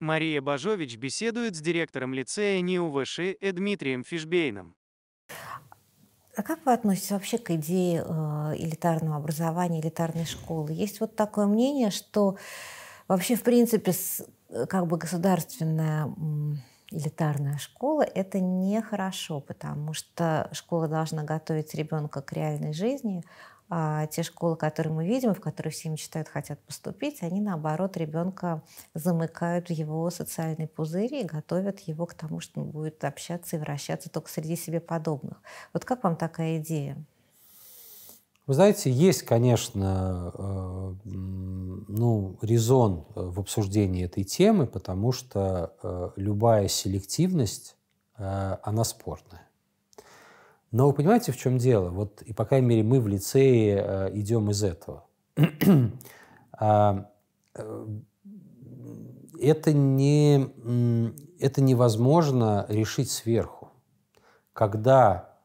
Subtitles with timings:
[0.00, 4.74] Мария Бажович беседует с директором лицея НИУ ВШ Дмитрием Фишбейном.
[6.36, 10.72] А как вы относитесь вообще к идее э, элитарного образования, элитарной школы?
[10.72, 12.38] Есть вот такое мнение, что
[13.08, 13.92] вообще, в принципе,
[14.48, 16.14] э, как бы государственная
[16.90, 23.22] элитарная школа– это нехорошо, потому что школа должна готовить ребенка к реальной жизни,
[23.70, 28.62] а те школы, которые мы видим, в которые все мечтают, хотят поступить, они, наоборот, ребенка
[28.94, 33.58] замыкают в его социальный пузырь и готовят его к тому, что он будет общаться и
[33.60, 35.40] вращаться только среди себе подобных.
[35.72, 36.96] Вот как вам такая идея?
[38.48, 46.66] Вы знаете, есть, конечно, э, ну, резон в обсуждении этой темы, потому что э, любая
[46.66, 47.76] селективность,
[48.18, 49.49] э, она спорная.
[50.72, 51.90] Но вы понимаете, в чем дело?
[51.90, 55.04] Вот, и, по крайней мере, мы в лицее э, идем из этого.
[56.52, 57.10] а,
[57.54, 57.86] э,
[59.40, 60.48] это, не,
[61.40, 63.72] это невозможно решить сверху.
[64.52, 65.38] Когда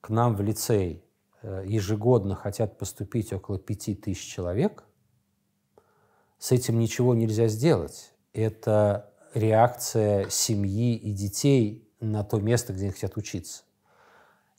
[0.00, 1.02] к нам в лицей
[1.42, 4.84] э, ежегодно хотят поступить около пяти тысяч человек,
[6.38, 8.12] с этим ничего нельзя сделать.
[8.32, 13.64] Это реакция семьи и детей на то место, где они хотят учиться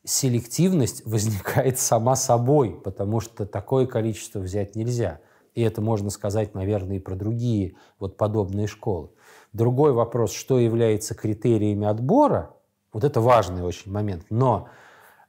[0.04, 5.20] селективность возникает сама собой, потому что такое количество взять нельзя.
[5.56, 9.10] И это можно сказать, наверное, и про другие вот подобные школы.
[9.52, 12.56] Другой вопрос, что является критериями отбора,
[12.94, 14.26] вот это важный очень момент.
[14.30, 14.70] Но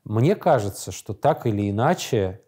[0.05, 2.41] мне кажется, что так или иначе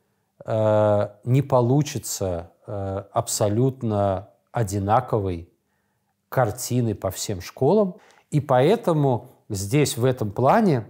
[0.45, 5.49] э, не получится э, абсолютно одинаковой
[6.29, 7.97] картины по всем школам.
[8.31, 10.87] И поэтому здесь в этом плане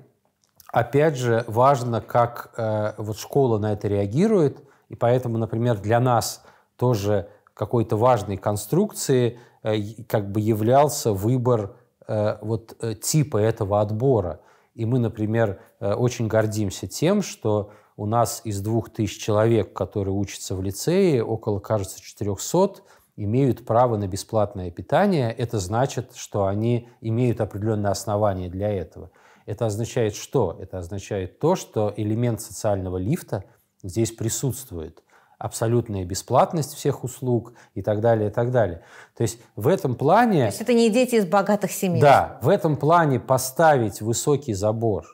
[0.73, 6.43] Опять же, важно, как э, вот школа на это реагирует, и поэтому, например, для нас
[6.77, 9.77] тоже какой-то важной конструкции э,
[10.09, 11.77] как бы являлся выбор
[12.09, 14.41] э, вот э, типа этого отбора.
[14.75, 20.15] И мы, например, э, очень гордимся тем, что у нас из двух тысяч человек, которые
[20.15, 22.77] учатся в лицее, около, кажется, 400
[23.17, 25.33] имеют право на бесплатное питание.
[25.33, 29.11] Это значит, что они имеют определенные основания для этого.
[29.47, 30.57] Это означает что?
[30.61, 33.45] Это означает то, что элемент социального лифта
[33.83, 35.03] здесь присутствует.
[35.39, 38.83] Абсолютная бесплатность всех услуг и так далее, и так далее.
[39.17, 40.43] То есть в этом плане...
[40.43, 42.01] То есть это не дети из богатых семей?
[42.01, 45.05] Да, в этом плане поставить высокий забор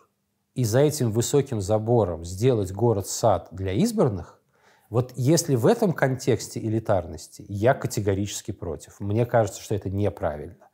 [0.54, 4.40] и за этим высоким забором сделать город-сад для избранных,
[4.90, 9.00] вот если в этом контексте элитарности, я категорически против.
[9.00, 10.68] Мне кажется, что это неправильно.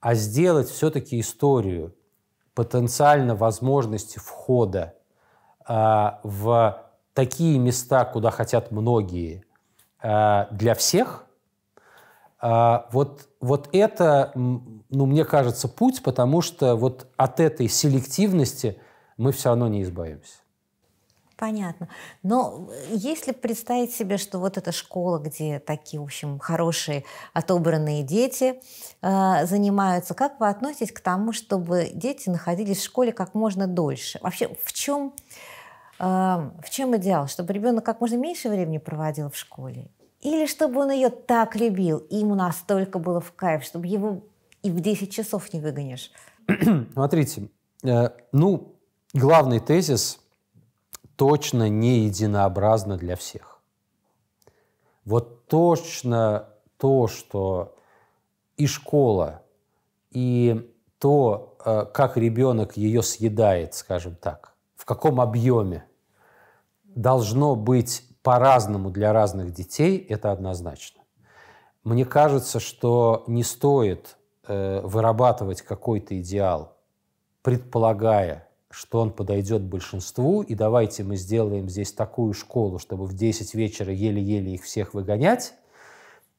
[0.00, 1.94] А сделать все-таки историю
[2.54, 4.94] потенциально возможности входа
[5.68, 6.82] э, в
[7.14, 9.44] такие места, куда хотят многие,
[10.02, 11.24] э, для всех,
[12.42, 18.78] э, вот, вот это, ну, мне кажется, путь, потому что вот от этой селективности
[19.16, 20.41] мы все равно не избавимся.
[21.42, 21.88] Понятно.
[22.22, 28.62] Но если представить себе, что вот эта школа, где такие, в общем, хорошие отобранные дети
[29.02, 34.20] э, занимаются, как вы относитесь к тому, чтобы дети находились в школе как можно дольше?
[34.22, 35.14] Вообще, в чем,
[35.98, 37.26] э, в чем идеал?
[37.26, 39.88] Чтобы ребенок как можно меньше времени проводил в школе?
[40.20, 44.22] Или чтобы он ее так любил, и ему настолько было в кайф, чтобы его
[44.62, 46.12] и в 10 часов не выгонишь?
[46.92, 47.48] Смотрите,
[47.82, 48.76] э, ну,
[49.12, 50.20] главный тезис–
[51.22, 53.60] точно не единообразно для всех.
[55.04, 57.76] Вот точно то, что
[58.56, 59.42] и школа,
[60.10, 60.68] и
[60.98, 65.84] то, э, как ребенок ее съедает, скажем так, в каком объеме,
[66.86, 71.02] должно быть по-разному для разных детей, это однозначно.
[71.84, 74.16] Мне кажется, что не стоит
[74.48, 76.76] э, вырабатывать какой-то идеал,
[77.42, 83.54] предполагая, что он подойдет большинству, и давайте мы сделаем здесь такую школу, чтобы в 10
[83.54, 85.54] вечера еле-еле их всех выгонять,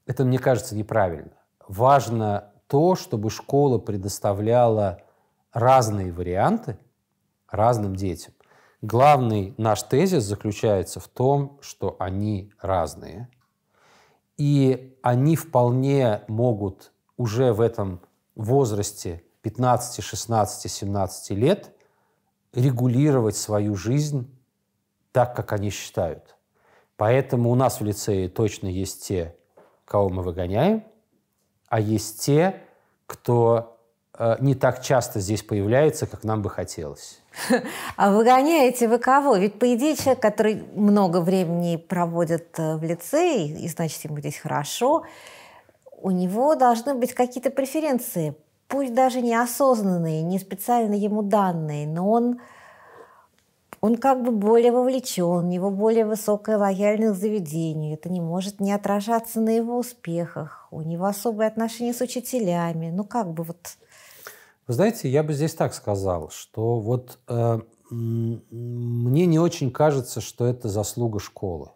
[0.05, 1.31] это, мне кажется, неправильно.
[1.67, 5.01] Важно то, чтобы школа предоставляла
[5.53, 6.77] разные варианты
[7.49, 8.33] разным детям.
[8.81, 13.29] Главный наш тезис заключается в том, что они разные,
[14.37, 18.01] и они вполне могут уже в этом
[18.35, 21.72] возрасте 15, 16, 17 лет
[22.53, 24.29] регулировать свою жизнь
[25.11, 26.35] так, как они считают.
[26.97, 29.35] Поэтому у нас в лицее точно есть те,
[29.85, 30.83] кого мы выгоняем,
[31.67, 32.61] а есть те,
[33.07, 33.77] кто
[34.17, 37.19] э, не так часто здесь появляется, как нам бы хотелось.
[37.95, 39.35] А выгоняете вы кого?
[39.35, 44.37] Ведь, по идее, человек, который много времени проводит э, в лицее, и значит, ему здесь
[44.37, 45.03] хорошо,
[45.91, 48.35] у него должны быть какие-то преференции,
[48.73, 52.39] пусть даже неосознанные, не специально ему данные, но он,
[53.81, 57.93] он как бы более вовлечен, у него более высокая лояльность к заведению.
[57.93, 60.67] Это не может не отражаться на его успехах.
[60.71, 62.89] У него особые отношения с учителями.
[62.89, 63.77] Ну как бы вот...
[64.65, 67.59] Вы знаете, я бы здесь так сказал, что вот э,
[67.91, 71.69] мне не очень кажется, что это заслуга школы.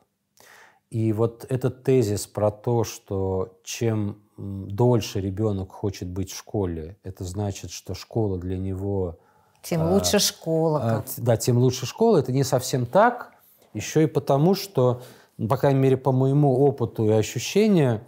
[0.89, 7.23] И вот этот тезис про то, что чем дольше ребенок хочет быть в школе, это
[7.23, 9.19] значит, что школа для него...
[9.63, 10.79] Тем а, лучше школа.
[10.83, 12.17] А, да, тем лучше школа.
[12.17, 13.33] Это не совсем так.
[13.73, 15.01] Еще и потому, что,
[15.37, 18.01] ну, по крайней мере, по моему опыту и ощущению,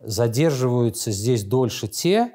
[0.00, 2.32] задерживаются здесь дольше те,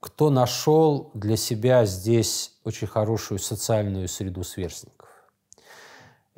[0.00, 4.99] кто нашел для себя здесь очень хорошую социальную среду сверстников.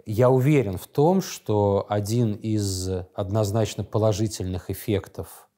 [0.04, 5.48] Я уверен в том, что один из однозначно положительных эффектов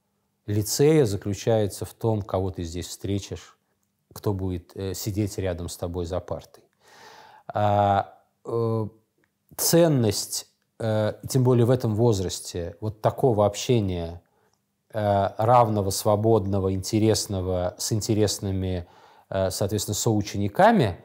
[0.46, 3.56] лицея заключается в том, кого ты здесь встретишь,
[4.12, 6.62] кто будет э, сидеть рядом с тобой за партой.
[7.46, 8.87] А, э,
[9.56, 10.49] ценность,
[10.79, 14.20] э, тем более в этом возрасте, вот такого общения
[14.93, 18.87] равного, свободного, интересного, с интересными,
[19.29, 21.00] соответственно, соучениками,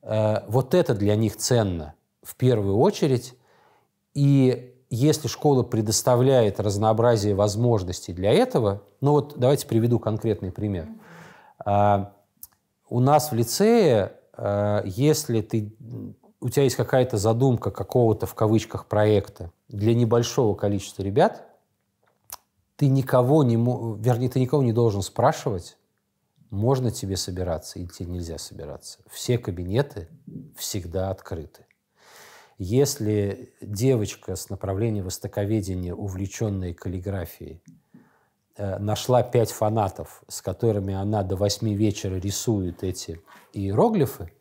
[0.00, 1.92] вот это для них ценно–
[2.24, 3.34] в первую очередь.
[4.14, 10.88] И если школа предоставляет разнообразие возможностей для этого, ну вот давайте приведу конкретный пример.
[11.64, 12.14] А,
[12.88, 15.74] у нас в лицее, а, если ты,
[16.40, 21.46] у тебя есть какая-то задумка какого-то в кавычках проекта для небольшого количества ребят,
[22.76, 25.76] ты никого не, вернее, ты никого не должен спрашивать,
[26.50, 29.00] можно тебе собираться или тебе нельзя собираться.
[29.10, 30.08] Все кабинеты
[30.56, 31.63] всегда открыты.
[32.58, 37.62] Если девочка с направления востоковедения, увлеченная каллиграфией,
[38.56, 43.20] э, нашла пять фанатов, с которыми она до восьми вечера рисует эти
[43.52, 44.32] иероглифы,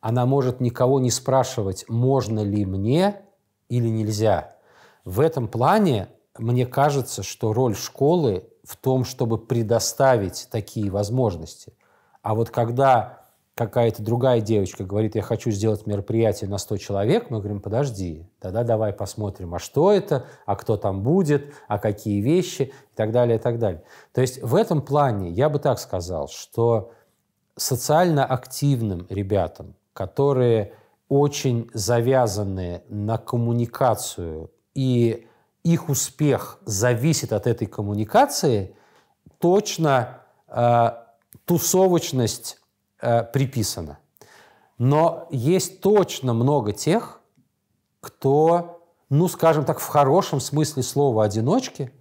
[0.00, 3.20] она может никого не спрашивать, можно ли мне
[3.68, 4.56] или нельзя.
[5.04, 6.08] В этом плане
[6.38, 11.74] мне кажется, что роль школы в том, чтобы предоставить такие возможности.
[12.22, 13.21] А вот когда
[13.54, 18.64] какая-то другая девочка говорит, я хочу сделать мероприятие на 100 человек, мы говорим, подожди, тогда
[18.64, 23.36] давай посмотрим, а что это, а кто там будет, а какие вещи и так далее,
[23.36, 23.82] и так далее.
[24.12, 26.92] То есть в этом плане я бы так сказал, что
[27.56, 30.72] социально активным ребятам, которые
[31.10, 35.26] очень завязаны на коммуникацию, и
[35.62, 38.74] их успех зависит от этой коммуникации,
[39.38, 40.90] точно э,
[41.44, 42.61] тусовочность
[43.02, 43.98] э, приписано.
[44.78, 47.20] Но есть точно много тех,
[48.00, 51.92] кто, ну, скажем так, в хорошем смысле слова одиночки,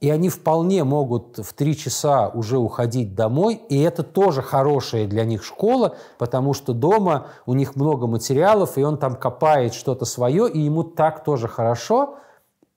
[0.00, 5.24] и они вполне могут в три часа уже уходить домой, и это тоже хорошая для
[5.24, 10.50] них школа, потому что дома у них много материалов, и он там копает что-то свое,
[10.50, 12.16] и ему так тоже хорошо,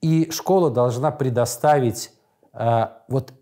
[0.00, 2.12] и школа должна предоставить
[2.54, 3.32] э, вот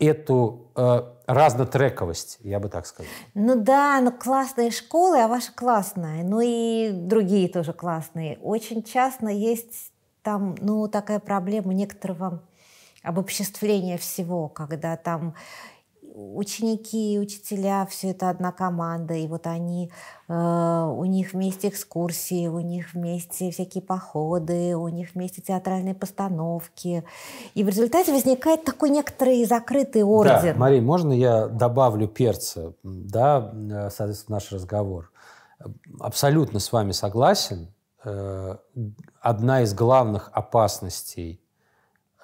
[0.00, 3.10] эту э, разнотрековость, я бы так сказал.
[3.34, 8.38] Ну да, но классные школы, а ваша классная, ну и другие тоже классные.
[8.42, 9.92] Очень часто есть
[10.22, 12.42] там, ну, такая проблема некоторого
[13.02, 15.34] обобществления всего, когда там
[16.34, 19.90] ученики, учителя, все это одна команда, и вот они,
[20.28, 27.04] э, у них вместе экскурсии, у них вместе всякие походы, у них вместе театральные постановки.
[27.54, 30.54] И в результате возникает такой некоторый закрытый орден.
[30.54, 35.10] Да, Мария, можно я добавлю перца, да, э, соответственно, наш разговор?
[35.98, 37.68] Абсолютно с вами согласен.
[38.04, 38.56] Э,
[39.20, 41.40] одна из главных опасностей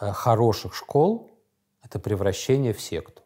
[0.01, 1.31] э, хороших школ–
[1.83, 3.23] это превращение в секту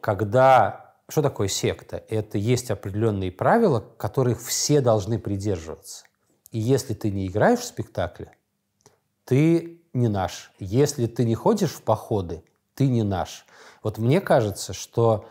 [0.00, 0.94] когда...
[1.08, 2.04] Что такое секта?
[2.08, 6.04] Это есть определенные правила, которых все должны придерживаться.
[6.52, 8.30] И если ты не играешь в спектакле,
[9.24, 10.52] ты не наш.
[10.58, 13.44] Если ты не ходишь в походы, ты не наш.
[13.82, 15.26] Вот мне кажется, что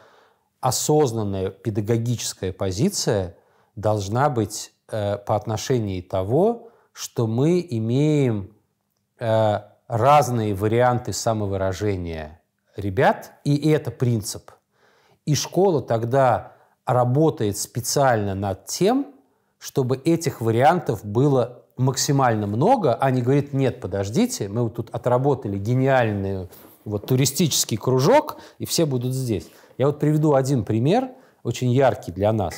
[0.60, 3.38] осознанная педагогическая позиция
[3.76, 8.54] должна быть э, по отношению того, что мы имеем
[9.18, 12.42] э, разные варианты самовыражения
[12.76, 14.52] ребят, и это принцип–
[15.30, 16.54] и школа тогда
[16.88, 19.14] работает специально над тем,
[19.60, 25.60] чтобы этих вариантов было максимально много, а не говорит, нет, подождите, мы вот тут отработали
[25.60, 26.50] гениальный
[26.84, 29.48] вот туристический кружок, и все будут здесь.
[29.78, 31.12] Я вот приведу один пример,
[31.44, 32.56] очень яркий для нас.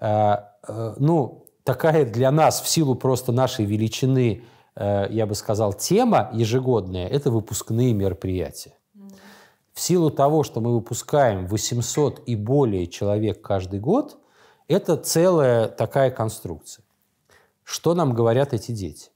[0.00, 4.44] А, э, ну, такая для нас в силу просто нашей величины,
[4.76, 8.77] э, я бы сказал, тема ежегодная– это выпускные мероприятия.
[9.78, 14.18] В силу того, что мы выпускаем 800 и более человек каждый год,
[14.66, 16.84] это целая такая конструкция.
[17.62, 19.12] Что нам говорят эти дети?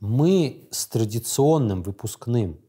[0.00, 2.60] Мы с традиционным выпускным,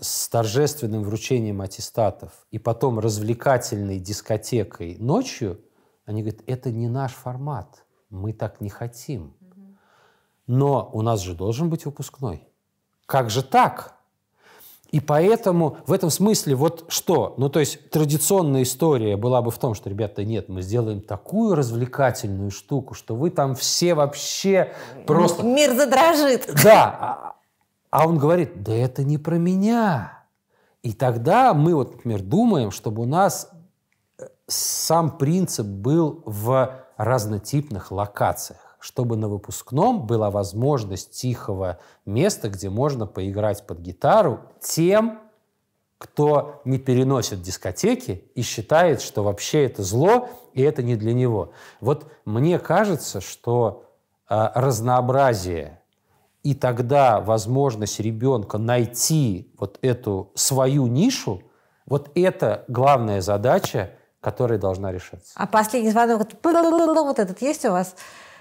[0.00, 5.60] с торжественным вручением аттестатов и потом развлекательной дискотекой ночью,
[6.06, 9.36] они говорят, это не наш формат, мы так не хотим.
[10.46, 12.48] Но у нас же должен быть выпускной.
[13.04, 13.99] Как же так?
[14.90, 17.34] И поэтому в этом смысле вот что?
[17.36, 21.54] Ну, то есть традиционная история была бы в том, что, ребята, нет, мы сделаем такую
[21.54, 24.72] развлекательную штуку, что вы там все вообще
[25.06, 25.44] просто...
[25.44, 26.50] Мир задрожит.
[26.64, 26.96] Да.
[27.00, 27.34] А,
[27.90, 30.24] а он говорит, да это не про меня.
[30.82, 33.48] И тогда мы вот, например, думаем, чтобы у нас
[34.18, 42.70] э, сам принцип был в разнотипных локациях чтобы на выпускном была возможность тихого места, где
[42.70, 45.20] можно поиграть под гитару тем,
[45.98, 51.52] кто не переносит дискотеки и считает, что вообще это зло, и это не для него.
[51.80, 53.84] Вот мне кажется, что
[54.28, 55.80] э, разнообразие
[56.42, 61.42] и тогда возможность ребенка найти вот эту свою нишу,
[61.84, 65.32] вот это главная задача, которая должна решаться.
[65.34, 67.94] А последний звонок, вот этот есть у вас?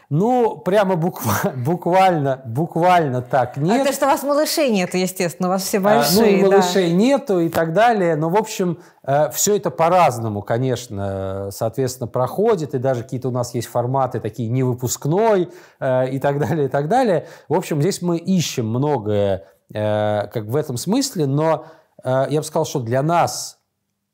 [0.10, 3.82] Ну, прямо буквально, буквально, буквально так нет.
[3.82, 6.40] А то, что у вас малышей нет, естественно, у вас все большие.
[6.40, 6.96] А, ну, малышей да.
[6.96, 8.16] нету и так далее.
[8.16, 12.74] Но, в общем, э, все это по-разному, конечно, соответственно, проходит.
[12.74, 15.50] И даже какие-то у нас есть форматы такие невыпускной
[15.80, 17.28] э, и так далее, и так далее.
[17.48, 21.66] В общем, здесь мы ищем многое э, как в этом смысле, но
[22.04, 23.60] э, я бы сказал, что для нас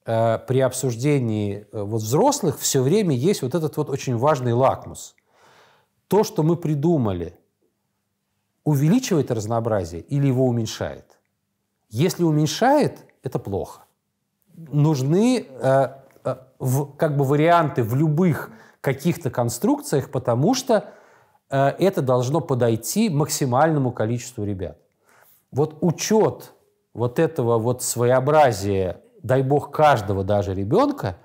[0.06, 5.16] э, при обсуждении э, вот взрослых все время есть вот этот вот очень важный лакмус–
[6.08, 7.38] то, что мы придумали,
[8.64, 11.18] увеличивает разнообразие или его уменьшает?
[11.90, 13.82] Если уменьшает, это плохо.
[14.56, 15.88] Нужны э,
[16.24, 20.94] э, в, как бы варианты в любых каких-то конструкциях, потому что
[21.50, 24.78] э, это должно подойти максимальному количеству ребят.
[25.52, 26.54] Вот учет
[26.94, 31.18] вот этого вот своеобразия, дай бог, каждого даже ребенка,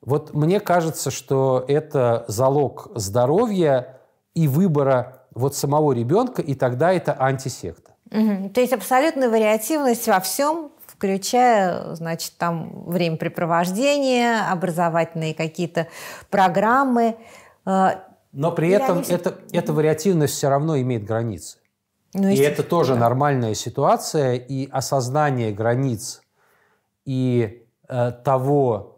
[0.00, 3.97] вот мне кажется, что это залог здоровья
[4.38, 7.90] и выбора вот самого ребенка, и тогда это антисекта.
[8.12, 8.50] Угу.
[8.50, 15.88] То есть абсолютная вариативность во всем, включая, значит, там времяпрепровождение, образовательные какие-то
[16.30, 17.16] программы.
[17.66, 17.96] Э,
[18.32, 19.10] Но при этом они...
[19.10, 21.58] это, эта вариативность все равно имеет границы.
[22.14, 23.00] Ну, и это тоже да.
[23.00, 26.22] нормальная ситуация, и осознание границ
[27.04, 28.97] и э, того,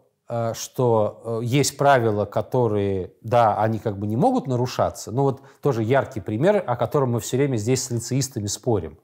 [0.53, 5.11] что э, есть правила, которые, да, они как бы не могут нарушаться.
[5.11, 8.97] Ну вот тоже яркий пример, о котором мы все время здесь с лицеистами спорим.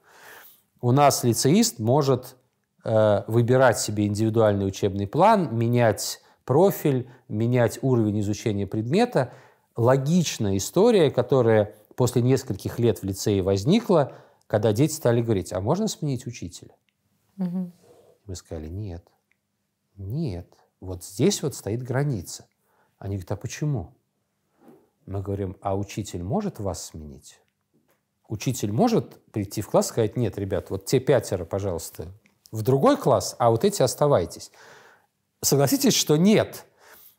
[0.80, 2.38] У нас лицеист может
[2.86, 9.34] э, выбирать себе индивидуальный учебный план, менять профиль, менять уровень изучения предмета.
[9.76, 14.14] Логичная история, которая после нескольких лет в лицее возникла,
[14.48, 16.74] когда дети стали говорить, а можно сменить учителя?
[17.38, 17.72] Угу.
[18.28, 19.06] Мы сказали, нет,
[19.98, 20.48] нет,
[20.80, 22.48] вот здесь вот стоит граница.
[22.98, 23.94] Они говорят, а почему?
[25.06, 27.40] Мы говорим, а учитель может вас сменить?
[28.28, 32.08] Учитель может прийти в класс и сказать, нет, ребят, вот те пятеро, пожалуйста,
[32.52, 34.52] в другой класс, а вот эти оставайтесь.
[35.42, 36.66] Согласитесь, что нет.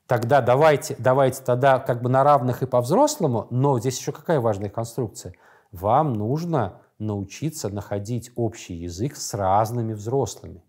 [0.06, 4.70] Тогда давайте, давайте тогда как бы на равных и по-взрослому, но здесь еще какая важная
[4.70, 5.34] конструкция?
[5.70, 10.62] Вам нужно научиться находить общий язык с разными взрослыми.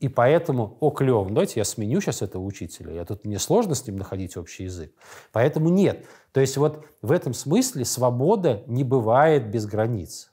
[0.00, 2.92] И поэтому, о, клево, ну, давайте я сменю сейчас этого учителя.
[2.92, 4.92] Я тут мне сложно с ним находить общий язык.
[5.32, 6.06] Поэтому нет.
[6.32, 10.30] То есть вот в этом смысле свобода не бывает без границ.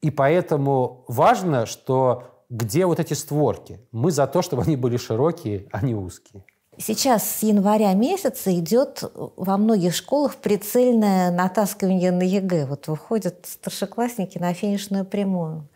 [0.00, 3.80] И поэтому важно, что где вот эти створки.
[3.92, 6.44] Мы за то, чтобы они были широкие, а не узкие.
[6.78, 12.66] Сейчас с января месяца идет во многих школах прицельное натаскивание на ЕГЭ.
[12.66, 15.68] Вот выходят старшеклассники на финишную прямую.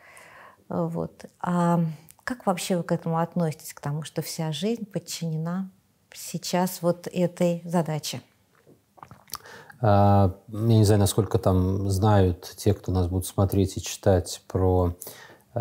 [0.69, 1.25] Вот.
[1.41, 1.81] А
[2.25, 5.71] как вообще вы к этому относитесь, к тому, что вся жизнь подчинена
[6.15, 8.21] сейчас вот этой задаче?
[9.81, 14.95] А, я не знаю, насколько там знают те, кто нас будут смотреть и читать про
[15.55, 15.61] э,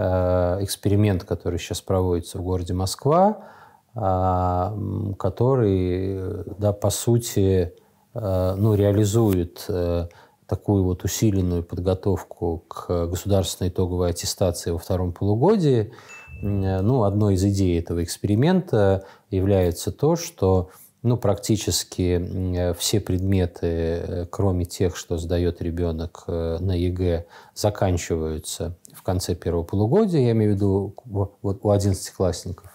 [0.62, 3.48] эксперимент, который сейчас проводится в городе Москва,
[3.96, 4.78] а,
[5.18, 7.74] который, да, по сути,
[8.14, 10.10] ну, реализует э,
[10.46, 15.94] такую вот усиленную подготовку к государственной итоговой аттестации во втором полугодии–
[16.42, 20.70] ну, одной из идей этого эксперимента является то, что
[21.04, 29.64] ну, практически все предметы, кроме тех, что сдает ребенок на ЕГЭ, заканчиваются в конце первого
[29.64, 32.70] полугодия, я имею в виду вот у 11-классников.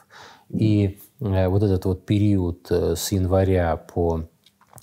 [0.48, 4.22] И вот этот вот период с января по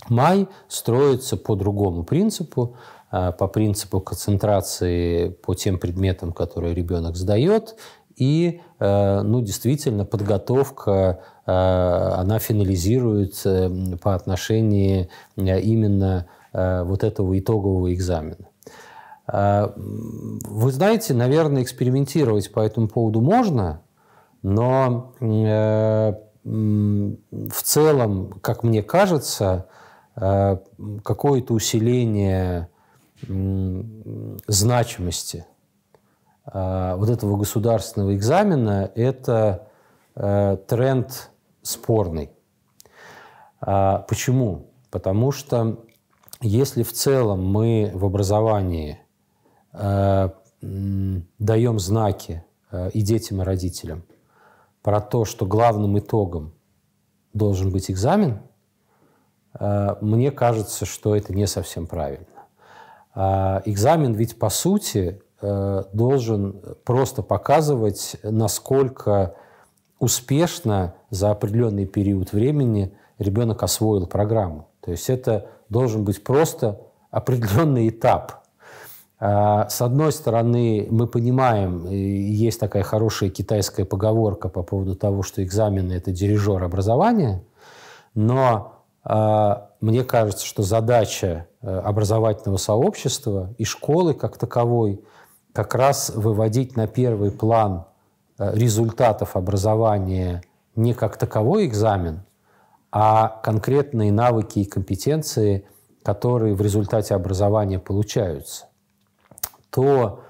[0.09, 2.77] май строится по другому принципу.
[3.13, 7.75] Э, по принципу концентрации по тем предметам, которые ребенок сдает,
[8.15, 18.47] и, э, ну, действительно, подготовка, э, она финализируется по отношению именно вот этого итогового экзамена.
[19.25, 23.81] Вы знаете, наверное, экспериментировать по этому поводу можно,
[24.43, 25.15] но
[26.43, 29.65] в целом, как мне кажется,
[30.13, 32.69] какое-то усиление
[34.47, 35.47] значимости
[36.45, 39.67] вот этого государственного экзамена– это
[40.15, 41.31] э, тренд
[41.61, 42.31] спорный.
[43.61, 44.67] А, почему?
[44.91, 45.85] Потому что
[46.41, 48.99] если в целом мы в образовании
[49.71, 50.29] э,
[50.61, 54.03] даем знаки э, и детям, и родителям
[54.81, 56.53] про то, что главным итогом
[57.33, 58.41] должен быть экзамен,
[60.01, 62.25] мне кажется, что это не совсем правильно.
[63.13, 65.21] А экзамен ведь по сути
[65.93, 69.35] должен просто показывать, насколько
[69.99, 74.67] успешно за определенный период времени ребенок освоил программу.
[74.81, 76.81] То есть это должен быть просто
[77.11, 78.43] определенный этап.
[79.19, 85.43] А, с одной стороны, мы понимаем, есть такая хорошая китайская поговорка по поводу того, что
[85.43, 87.43] экзамены– это дирижер образования,
[88.13, 95.03] но а, мне кажется, что задача э, образовательного сообщества и школы как таковой
[95.53, 97.85] как раз выводить на первый план
[98.37, 100.43] э, результатов образования
[100.75, 102.23] не как таковой экзамен,
[102.91, 105.67] а конкретные навыки и компетенции,
[106.03, 108.65] которые в результате образования получаются.
[109.69, 110.23] То,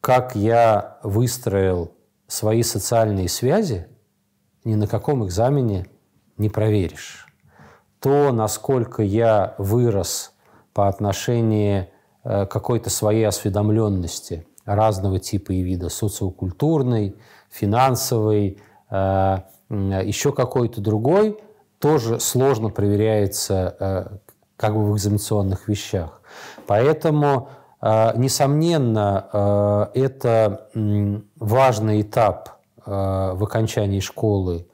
[0.00, 1.92] как я выстроил
[2.26, 3.88] свои социальные связи,
[4.64, 5.86] ни на каком экзамене
[6.36, 7.28] не проверишь
[8.00, 10.32] то, насколько я вырос
[10.72, 11.88] по отношению
[12.46, 17.16] какой-то своей осведомленности разного типа и вида, социокультурной,
[17.50, 18.58] финансовой,
[18.90, 19.38] э,
[19.70, 21.38] еще какой-то другой,
[21.78, 24.06] тоже сложно проверяется э,
[24.56, 26.20] как бы в экзаменационных вещах.
[26.66, 27.48] Поэтому,
[27.80, 30.68] несомненно, это
[31.36, 34.66] важный этап в окончании школы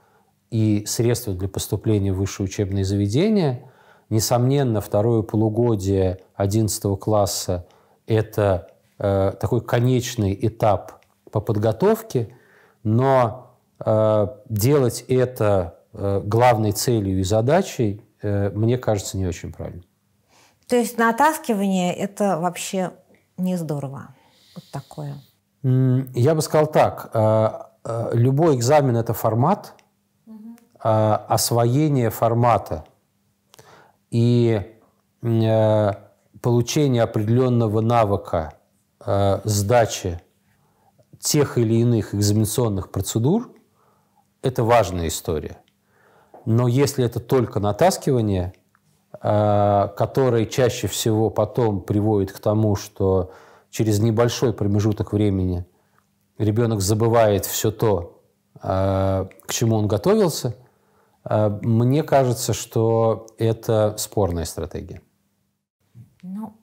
[0.50, 3.70] и средства для поступления в высшее учебное заведение.
[4.10, 7.66] Несомненно, второе полугодие 11 класса–
[8.06, 12.36] это э, такой конечный этап по подготовке,
[12.82, 19.82] но э, делать это э, главной целью и задачей, э, мне кажется, не очень правильно.
[20.68, 22.92] То есть натаскивание– это вообще
[23.36, 24.14] не здорово?
[24.54, 25.14] Вот такое.
[25.62, 27.10] Я бы сказал так.
[27.14, 27.50] Э,
[27.84, 29.74] э, любой экзамен– это формат–
[30.86, 32.84] Э, освоение формата
[34.14, 34.62] и
[35.22, 35.90] э,
[36.40, 38.54] получение определенного навыка
[39.04, 40.20] э, сдачи
[41.18, 43.50] тех или иных экзаменационных процедур–
[44.42, 45.56] это важная история.
[46.46, 48.52] Но если это только натаскивание,
[49.20, 53.32] которое чаще всего потом приводит к тому, что
[53.70, 55.64] через небольшой промежуток времени
[56.36, 58.20] ребенок забывает все то,
[58.60, 60.54] к чему он готовился–
[61.28, 65.00] мне кажется, что это спорная стратегия.
[66.22, 66.56] Ну,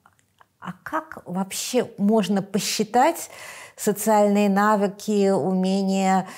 [0.60, 3.30] а как вообще можно посчитать
[3.76, 6.28] социальные навыки, умение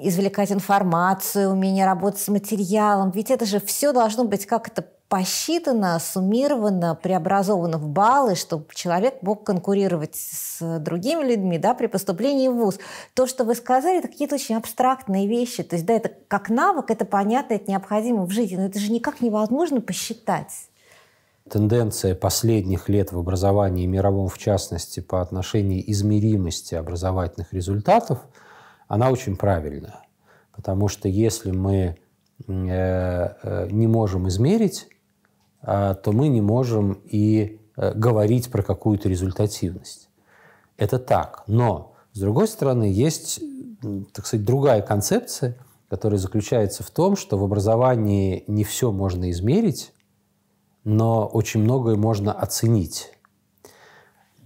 [0.00, 3.10] извлекать информацию, умение работать с материалом?
[3.10, 9.44] Ведь это же все должно быть как-то посчитано, суммировано, преобразовано в баллы, чтобы человек мог
[9.44, 12.78] конкурировать с другими людьми да, при поступлении в ВУЗ.
[13.14, 15.62] То, что вы сказали, это какие-то очень абстрактные вещи.
[15.62, 18.90] То есть, да, это как навык, это понятно, это необходимо в жизни, но это же
[18.90, 20.68] никак невозможно посчитать.
[21.48, 28.18] Тенденция последних лет в образовании, мировом в частности, по отношению измеримости образовательных результатов,
[28.88, 30.00] она очень правильная.
[30.52, 31.96] Потому что если мы
[32.48, 34.88] э, э, не можем измерить
[35.66, 40.08] то мы не можем и э, говорить про какую-то результативность.
[40.76, 41.42] Это так.
[41.48, 43.40] Но, с другой стороны, есть,
[44.12, 49.92] так сказать, другая концепция, которая заключается в том, что в образовании не все можно измерить,
[50.84, 53.12] но очень многое можно оценить.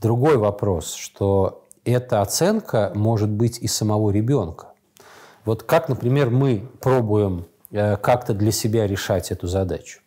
[0.01, 4.69] Другой вопрос, что эта оценка может быть и самого ребенка.
[5.45, 10.00] Вот как, например, мы пробуем как-то для себя решать эту задачу.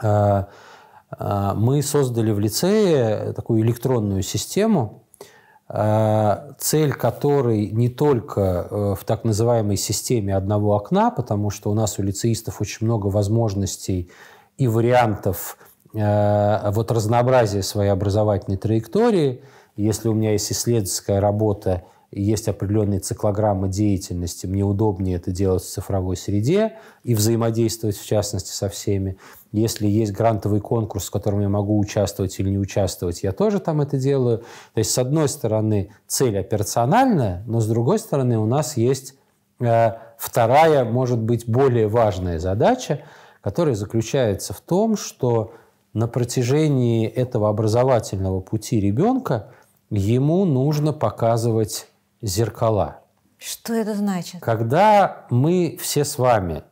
[0.00, 5.04] Мы создали в лицее такую электронную систему,
[5.68, 12.02] цель которой не только в так называемой системе одного окна, потому что у нас у
[12.02, 14.10] лицеистов очень много возможностей
[14.58, 15.56] и вариантов
[15.92, 19.42] вот разнообразия своей образовательной траектории.
[19.76, 25.68] Если у меня есть исследовательская работа, есть определенные циклограммы деятельности, мне удобнее это делать в
[25.68, 29.16] цифровой среде и взаимодействовать, в частности, со всеми.
[29.50, 33.80] Если есть грантовый конкурс, в котором я могу участвовать или не участвовать, я тоже там
[33.80, 34.38] это делаю.
[34.74, 39.14] То есть, с одной стороны, цель операциональная, но с другой стороны, у нас есть
[39.60, 43.00] э, вторая, может быть, более важная задача,
[43.40, 45.54] которая заключается в том, что
[45.94, 49.48] на протяжении этого образовательного пути ребенка
[49.90, 51.86] ему нужно показывать
[52.22, 53.00] зеркала.
[53.38, 54.40] Что это значит?
[54.40, 56.62] Когда мы все с вами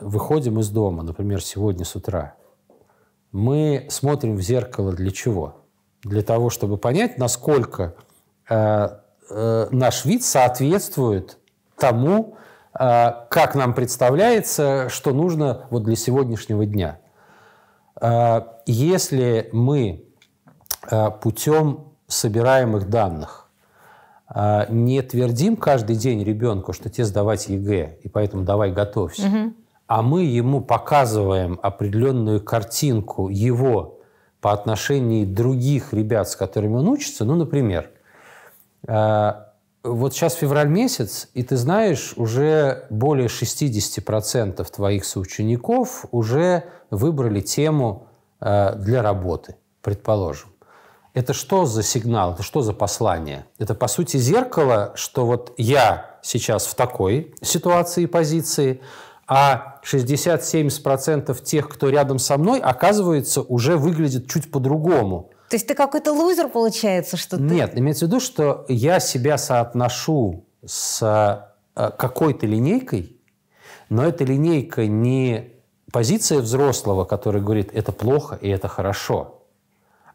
[0.00, 2.34] выходим из дома, например, сегодня с утра,
[3.32, 5.64] мы смотрим в зеркало для чего?
[6.02, 7.94] Для того, чтобы понять, насколько
[8.48, 8.88] э,
[9.30, 11.38] э, наш вид соответствует
[11.76, 12.36] тому,
[12.78, 17.00] э, как нам представляется, что нужно вот для сегодняшнего дня.
[18.00, 20.04] Э, если мы
[20.90, 23.39] э, путем собираемых данных
[24.68, 29.54] не твердим каждый день ребенку, что тебе сдавать ЕГЭ, и поэтому давай готовься, угу.
[29.88, 33.98] а мы ему показываем определенную картинку его
[34.40, 37.90] по отношению других ребят, с которыми он учится, ну, например,
[38.86, 39.50] а,
[39.82, 48.06] вот сейчас февраль месяц, и ты знаешь, уже более 60% твоих соучеников уже выбрали тему
[48.40, 50.50] а, для работы, предположим.
[51.12, 53.46] Это что за сигнал, это что за послание?
[53.58, 58.80] Это, по сути, зеркало, что вот я сейчас в такой ситуации и позиции,
[59.26, 65.30] а 60-70% тех, кто рядом со мной, оказывается, уже выглядит чуть по-другому.
[65.48, 67.42] То есть ты какой-то лузер, получается, что ты...
[67.42, 71.02] Нет, имеется в виду, что я себя соотношу с
[71.74, 73.20] э, какой-то линейкой,
[73.88, 75.54] но эта линейка не
[75.90, 79.38] позиция взрослого, который говорит, это плохо и это хорошо–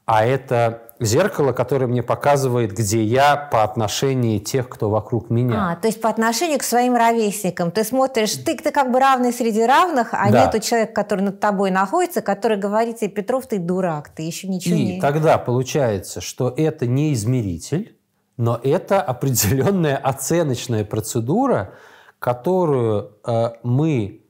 [0.06, 5.72] а это зеркало, которое мне показывает, где я по отношению тех, кто вокруг меня.
[5.72, 7.72] А, то есть по отношению к своим ровесникам.
[7.72, 10.46] Ты смотришь, ты, ты как бы равный среди равных, а да.
[10.46, 14.76] нету человека, который над тобой находится, который говорит тебе, Петров, ты дурак, ты еще ничего
[14.76, 14.98] И не...
[14.98, 17.98] И тогда получается, что это не измеритель,
[18.38, 21.74] но это определенная оценочная процедура,
[22.20, 24.25] которую э, мы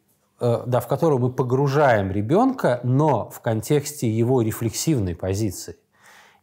[0.65, 5.77] да, в которую мы погружаем ребенка, но в контексте его рефлексивной позиции.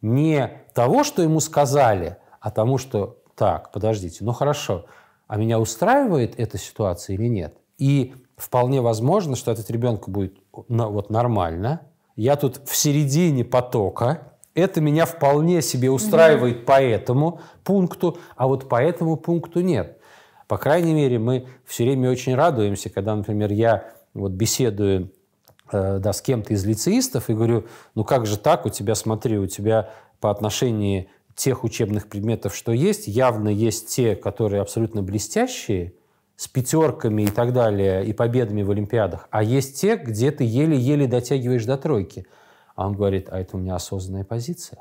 [0.00, 4.86] Не того, что ему сказали, а тому, что так, подождите, ну хорошо,
[5.28, 7.54] а меня устраивает эта ситуация или нет?
[7.78, 10.34] И вполне возможно, что этот ребенок будет
[10.68, 11.82] ну, вот нормально.
[12.16, 16.64] Я тут в середине потока, это меня вполне себе устраивает mm-hmm.
[16.64, 19.98] по этому пункту, а вот по этому пункту нет.
[20.52, 25.10] По крайней мере, мы все время очень радуемся, когда, например, я вот беседую
[25.72, 29.38] э, да, с кем-то из лицеистов и говорю, ну как же так, у тебя, смотри,
[29.38, 29.88] у тебя
[30.20, 35.94] по отношению тех учебных предметов, что есть, явно есть те, которые абсолютно блестящие,
[36.36, 41.06] с пятерками и так далее, и победами в Олимпиадах, а есть те, где ты еле-еле
[41.06, 42.26] дотягиваешь до тройки.
[42.74, 44.78] А он говорит, а это у меня осознанная позиция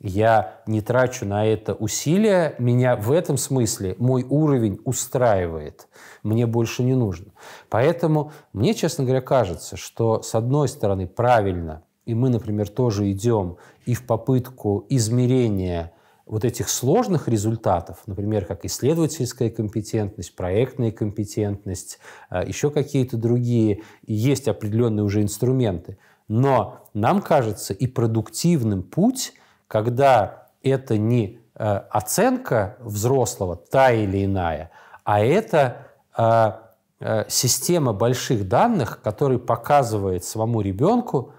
[0.00, 5.88] я не трачу на это усилия, меня в этом смысле мой уровень устраивает,
[6.22, 7.32] мне больше не нужно.
[7.70, 13.56] Поэтому мне, честно говоря, кажется, что с одной стороны правильно, и мы, например, тоже идем
[13.86, 15.92] и в попытку измерения
[16.26, 21.98] вот этих сложных результатов, например, как исследовательская компетентность, проектная компетентность,
[22.30, 25.98] а, еще какие-то другие, есть определенные уже инструменты.
[26.28, 29.32] Но нам кажется и продуктивным путь–
[29.68, 34.70] когда это не э, оценка взрослого, та или иная,
[35.04, 35.76] а это
[36.16, 36.52] э,
[37.00, 41.32] э, система больших данных, которая показывает самому ребенку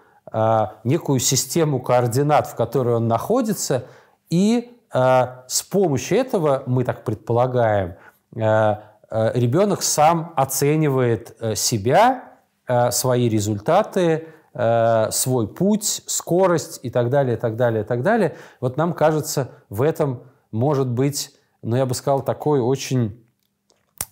[0.83, 3.85] некую систему координат, в которой он находится,
[4.29, 7.95] и с помощью этого, мы так предполагаем,
[8.33, 12.33] ребенок сам оценивает себя,
[12.89, 14.27] свои результаты,
[14.57, 18.37] Э, свой путь, скорость и так далее, и так далее, и так далее.
[18.61, 23.21] Вот нам кажется, в этом может быть, ну, я бы сказал, такой очень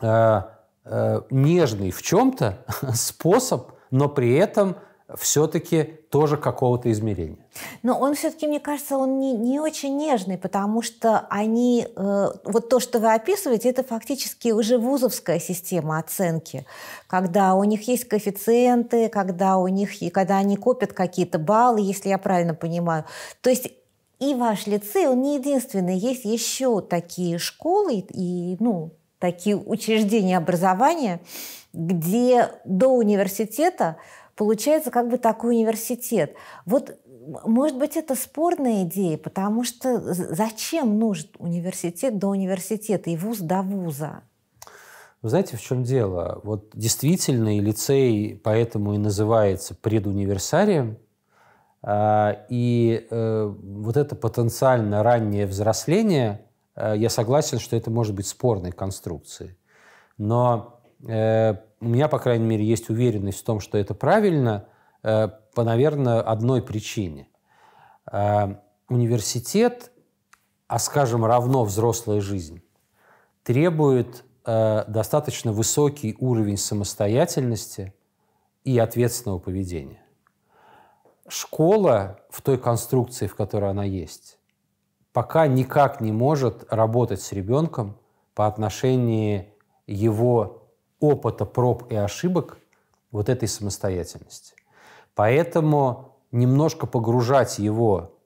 [0.02, 0.42] э,
[0.84, 2.58] э, нежный в чем-то
[2.94, 4.76] способ, но при этом
[5.18, 7.46] все-таки тоже какого-то измерения.
[7.82, 12.70] Но он все-таки, мне кажется, он не, не очень нежный, потому что они, э, вот
[12.70, 16.66] то, что вы описываете, это фактически уже вузовская система оценки,
[17.08, 22.10] когда у них есть коэффициенты, когда у них, и когда они копят какие-то баллы, если
[22.10, 23.06] я правильно понимаю.
[23.42, 23.72] То есть
[24.20, 31.22] и ваш лицей, он не единственный, есть еще такие школы и, ну, такие учреждения образования,
[31.74, 33.98] где до университета
[34.36, 36.36] получается как бы такой университет.
[36.66, 36.98] Вот
[37.46, 43.62] может быть, это спорная идея, потому что зачем нужен университет до университета и вуз до
[43.62, 44.24] вуза?
[45.22, 46.42] Вы знаете, в чем дело?
[46.44, 50.98] Вот действительно и лицей поэтому и называется предуниверсарием.
[51.82, 58.28] А, и э, вот это потенциально раннее взросление, э, я согласен, что это может быть
[58.28, 59.58] спорной конструкцией.
[60.18, 64.66] Но э, у меня, по крайней мере, есть уверенность в том, что это правильно,
[65.04, 67.28] э, по, наверное, одной причине.
[68.12, 68.56] Э,
[68.88, 69.92] университет,
[70.68, 72.62] а скажем, равно взрослая жизнь,
[73.44, 77.94] требует э, достаточно высокий уровень самостоятельности
[78.64, 80.02] и ответственного поведения.
[81.28, 84.38] Школа в той конструкции, в которой она есть,
[85.12, 87.98] пока никак не может работать с ребенком
[88.36, 89.48] по отношению
[89.86, 90.63] его
[91.04, 92.58] опыта проб и ошибок
[93.12, 94.56] вот этой самостоятельности.
[95.16, 98.18] Поэтому немножко погружать его,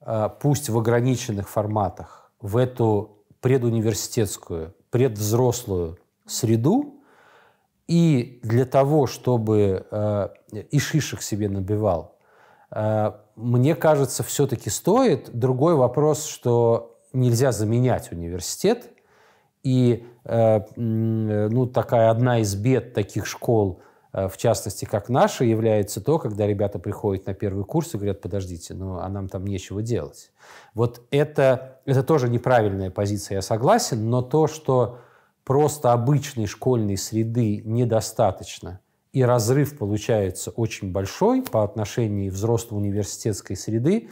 [0.00, 6.92] а, пусть в ограниченных форматах, в эту предуниверситетскую, предвзрослую среду,
[7.88, 10.28] и для того, чтобы э,
[10.72, 12.16] и шишек себе набивал,
[12.72, 15.30] э, мне кажется, все-таки стоит.
[15.32, 18.90] Другой вопрос, что нельзя заменять университет,
[19.66, 23.80] и Э, ну, такая одна из бед таких школ,
[24.12, 28.20] э, в частности, как наша, является то, когда ребята приходят на первый курс и говорят,
[28.20, 30.32] подождите, ну, а нам там нечего делать.
[30.74, 34.98] Вот это, это тоже неправильная позиция, я согласен, но то, что
[35.44, 38.80] просто обычной школьной среды недостаточно,
[39.12, 44.08] и разрыв получается очень большой по отношению взрослой университетской среды,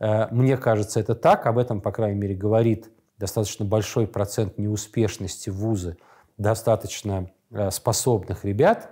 [0.00, 5.50] э, мне кажется, это так, об этом, по крайней мере, говорит достаточно большой процент неуспешности
[5.50, 5.96] вузы
[6.36, 8.90] достаточно э, способных ребят,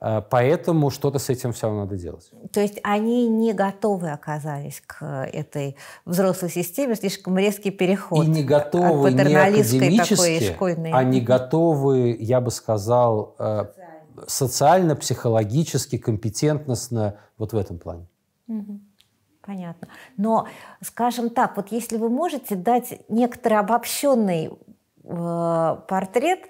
[0.00, 2.30] э, Поэтому что-то с этим все надо делать.
[2.52, 8.24] То есть они не готовы оказались к этой взрослой системе, слишком резкий переход.
[8.24, 10.92] И не готовы не академически, школьной...
[10.92, 13.64] они готовы, я бы сказал, э,
[14.26, 18.06] социально, психологически, компетентностно вот в этом плане.
[18.48, 18.80] Угу.
[19.46, 19.86] Понятно.
[20.16, 20.48] Но,
[20.82, 24.50] скажем так, вот если вы можете дать некоторый обобщенный
[25.04, 26.40] э, портрет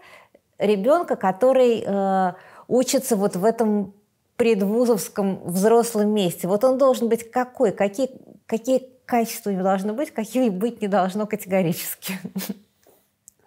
[0.59, 2.33] ребенка, который э,
[2.69, 3.93] учится вот в этом
[4.37, 7.73] предвузовском взрослом месте, вот он должен быть какой?
[7.73, 8.11] Какие,
[8.47, 12.19] какие качества у него должны быть, каких быть не должно категорически?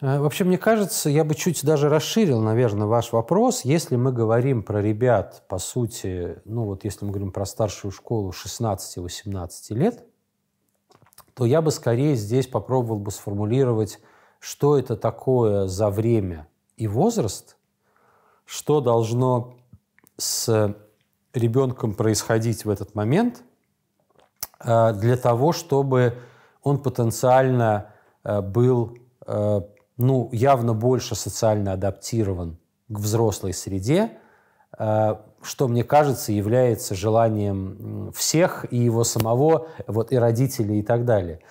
[0.01, 3.61] Э, вообще, мне кажется, я бы чуть даже расширил, наверное, ваш вопрос.
[3.65, 8.31] Если мы говорим про ребят, по сути, ну вот если мы говорим про старшую школу
[8.31, 10.03] 16-18 лет,
[11.33, 13.99] то я бы скорее здесь попробовал бы сформулировать,
[14.39, 17.57] что это такое за время и возраст,
[18.45, 19.55] что должно
[20.17, 20.75] с
[21.33, 23.43] ребенком происходить в этот момент
[24.63, 26.17] э, для того, чтобы
[26.63, 28.97] он потенциально э, был
[29.99, 32.57] ну, явно больше социально адаптирован
[32.87, 34.17] к взрослой среде,
[34.77, 41.03] э, что, мне кажется, является желанием всех, и его самого, вот, и родителей, и так
[41.03, 41.41] далее.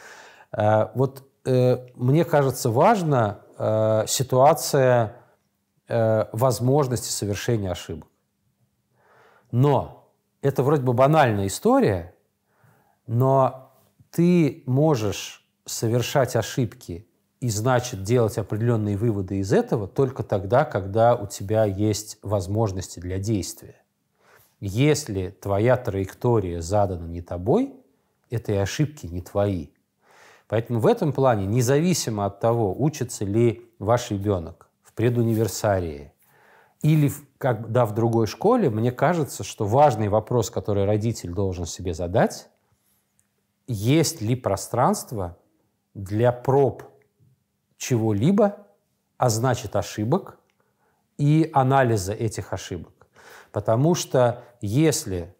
[0.50, 3.40] Э, вот э, мне кажется, важна
[4.06, 5.16] ситуация
[5.88, 8.06] возможности совершения ошибок.
[9.50, 12.14] Но это вроде бы банальная история,
[13.08, 13.72] но
[14.12, 17.07] ты можешь совершать ошибки
[17.40, 23.18] и значит делать определенные выводы из этого только тогда, когда у тебя есть возможности для
[23.18, 23.76] действия.
[24.60, 27.74] Если твоя траектория задана не тобой,
[28.28, 29.68] это и ошибки не твои.
[30.48, 36.12] Поэтому в этом плане, независимо от того, учится ли ваш ребенок в предуниверсарии
[36.82, 42.48] или когда в другой школе, мне кажется, что важный вопрос, который родитель должен себе задать,
[43.66, 45.36] есть ли пространство
[45.94, 46.82] для проб
[47.78, 48.66] чего-либо,
[49.16, 50.38] а значит ошибок
[51.16, 52.92] и анализа этих ошибок.
[53.52, 55.34] Потому что если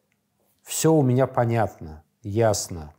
[0.63, 2.95] все у меня понятно, ясно,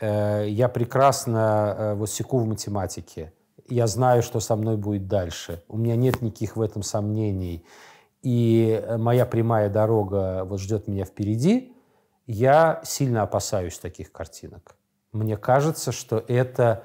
[0.00, 3.32] э, я прекрасно э, вот секу в математике,
[3.68, 7.64] я знаю, что со мной будет дальше, у меня нет никаких в этом сомнений,
[8.22, 11.74] и моя прямая дорога вот ждет меня впереди,
[12.26, 14.76] Я сильно опасаюсь таких картинок.
[15.12, 16.84] Мне кажется, что это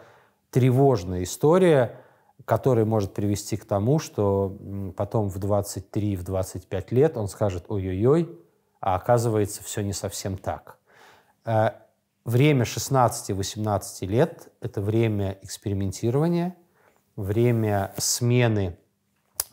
[0.53, 1.99] тревожная история,
[2.45, 4.55] которая может привести к тому, что
[4.95, 8.39] потом в 23-25 лет он скажет «Ой-ой-ой»,
[8.79, 10.77] а оказывается, все не совсем так.
[11.45, 11.71] Э,
[12.23, 16.55] время 16-18 лет– это время экспериментирования,
[17.15, 18.77] время смены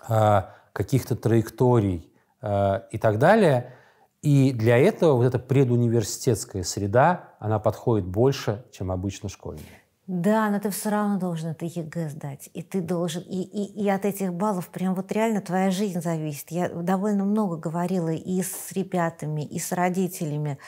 [0.09, 3.73] э, каких-то траекторий э, и так далее.
[4.21, 9.80] И для этого вот эта предуниверситетская среда, она подходит больше, чем обычно школьная.
[10.13, 12.51] Да, но ты все равно должен это ЕГЭ сдать.
[12.53, 13.23] И ты должен...
[13.23, 16.51] И, и, и от этих баллов прям вот реально твоя жизнь зависит.
[16.51, 20.59] Я довольно много говорила и с ребятами, и с родителями.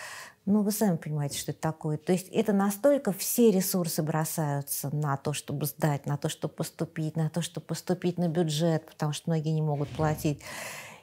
[0.46, 1.96] Ну, вы сами понимаете, что это такое.
[1.96, 7.16] То есть это настолько все ресурсы бросаются на то, чтобы сдать, на то, чтобы поступить,
[7.16, 10.40] на то, чтобы поступить на бюджет, потому что многие не могут платить.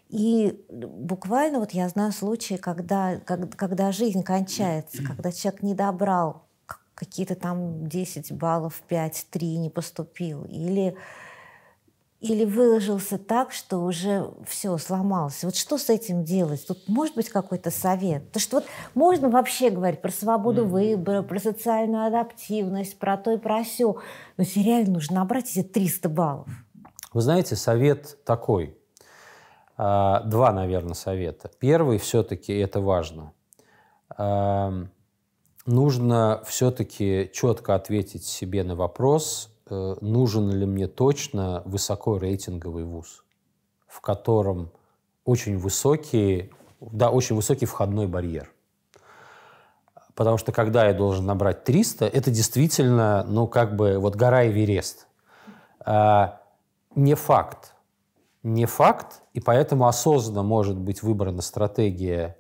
[0.08, 6.46] И буквально вот я знаю случаи, когда, когда, когда жизнь кончается, когда человек не добрал
[7.00, 10.44] какие-то там 10 баллов, 5, 3 не поступил.
[10.44, 10.98] Или,
[12.20, 15.44] или выложился так, что уже все сломалось.
[15.46, 16.68] Вот что с этим делать?
[16.68, 18.32] Тут может быть какой-то совет?
[18.34, 20.96] То что вот можно вообще говорить про свободу mm-hmm.
[20.98, 23.94] выбора, про социальную адаптивность, про то и про все.
[24.36, 26.50] Но если реально нужно набрать эти 300 баллов.
[27.14, 28.78] Вы знаете, совет такой.
[29.78, 31.50] А, два, наверное, совета.
[31.60, 33.32] Первый все-таки это важно
[35.70, 43.24] нужно все-таки четко ответить себе на вопрос, э, нужен ли мне точно высокорейтинговый вуз,
[43.88, 44.72] в котором
[45.26, 46.52] очень высокий,
[46.82, 48.52] да, очень высокий входной барьер.
[50.16, 55.08] Потому что когда я должен набрать 300, это действительно, ну, как бы, вот гора Эверест.
[55.80, 56.42] А,
[56.96, 57.74] не факт.
[58.44, 62.38] Не факт, и поэтому осознанно может быть выбрана стратегия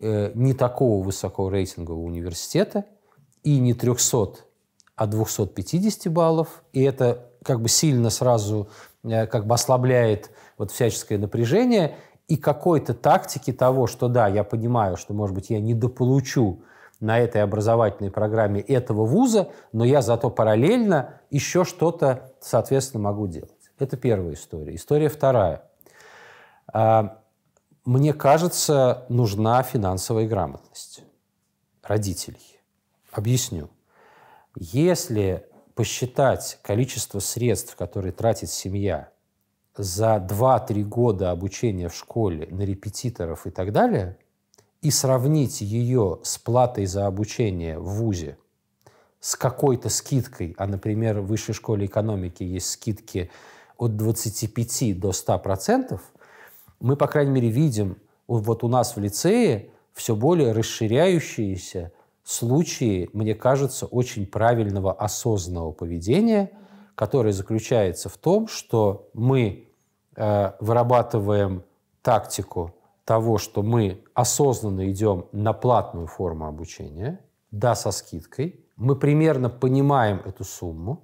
[0.00, 2.84] не такого высокого рейтингового университета
[3.42, 4.40] и не 300,
[4.96, 6.62] а 250 баллов.
[6.72, 8.68] И это как бы сильно сразу
[9.04, 14.96] э, как бы ослабляет вот всяческое напряжение и какой-то тактики того, что да, я понимаю,
[14.96, 16.62] что, может быть, я недополучу
[17.00, 23.50] на этой образовательной программе этого вуза, но я зато параллельно еще что-то, соответственно, могу делать.
[23.78, 24.74] Это первая история.
[24.74, 25.64] История вторая.
[27.84, 31.02] Мне кажется, нужна финансовая грамотность
[31.82, 32.60] родителей.
[33.12, 33.68] Объясню.
[34.56, 39.10] Если посчитать количество средств, которые тратит семья
[39.76, 44.16] за 2-3 года обучения в школе на репетиторов и так далее,
[44.80, 48.38] и сравнить ее с платой за обучение в ВУЗе
[49.20, 53.30] с какой-то скидкой, а, например, в высшей школе экономики есть скидки
[53.76, 56.00] от 25 до 100 процентов–
[56.80, 61.92] мы, по крайней мере, видим вот у нас в лицее все более расширяющиеся
[62.24, 66.50] случаи, мне кажется, очень правильного осознанного поведения,
[66.94, 69.68] которое заключается в том, что мы
[70.16, 71.64] э, вырабатываем
[72.02, 79.50] тактику того, что мы осознанно идем на платную форму обучения, да, со скидкой, мы примерно
[79.50, 81.02] понимаем эту сумму,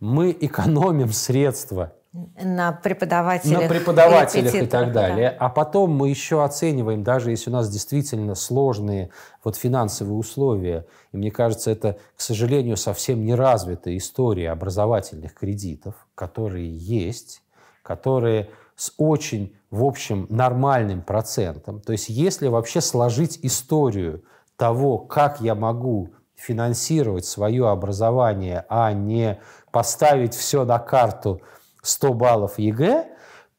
[0.00, 5.30] мы экономим средства на преподавателях, на преподавателях и так далее.
[5.30, 5.46] Да.
[5.46, 9.10] А потом мы еще оцениваем, даже если у нас действительно сложные
[9.44, 10.86] вот финансовые условия.
[11.12, 17.42] И мне кажется, это, к сожалению, совсем не развитая история образовательных кредитов, которые есть,
[17.82, 21.80] которые с очень, в общем, нормальным процентом.
[21.80, 24.24] То есть если вообще сложить историю
[24.56, 29.38] того, как я могу финансировать свое образование, а не
[29.70, 31.40] поставить все на карту–
[31.82, 33.06] 100 баллов ЕГЭ,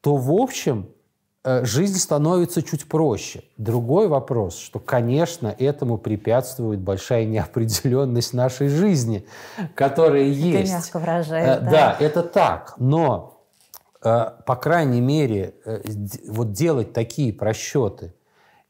[0.00, 0.88] то, в общем,
[1.44, 3.44] э, жизнь становится чуть проще.
[3.56, 9.26] Другой вопрос, что, конечно, этому препятствует большая неопределенность нашей жизни,
[9.74, 10.70] которая есть.
[10.70, 11.48] Это мягко выражает.
[11.48, 11.70] Э, да.
[11.70, 12.74] да, это так.
[12.78, 13.42] Но,
[14.02, 15.54] э, по крайней мере,
[16.28, 18.14] вот делать такие просчеты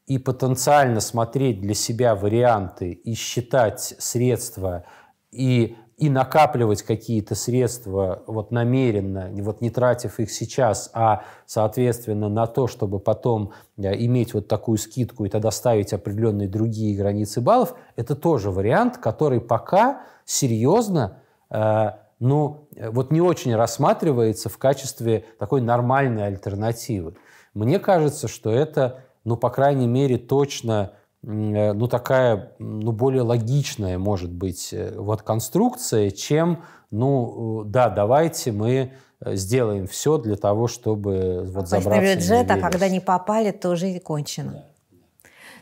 [0.07, 4.85] и потенциально смотреть для себя варианты и считать средства
[5.33, 12.49] и и накапливать какие-то средства вот намеренно, вот не тратив их сейчас, а, соответственно, на
[12.49, 17.77] то, чтобы потом э, иметь вот такую скидку и тогда ставить определенные другие границы баллов,
[17.95, 21.19] это тоже вариант, который пока серьезно,
[21.51, 27.15] э, ну, вот не очень рассматривается в качестве такой нормальной альтернативы.
[27.55, 33.99] Мне кажется, что это, ну, по крайней мере, точно Э, ну, такая, ну, более логичная,
[33.99, 38.93] может быть, э, вот конструкция, чем, ну, э, да, давайте мы
[39.25, 44.01] сделаем все для того, чтобы вот забраться на бюджет, а когда не попали, то уже
[44.01, 44.65] кончено.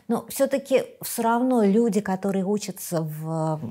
[0.07, 3.61] Но все-таки все равно люди, которые учатся в,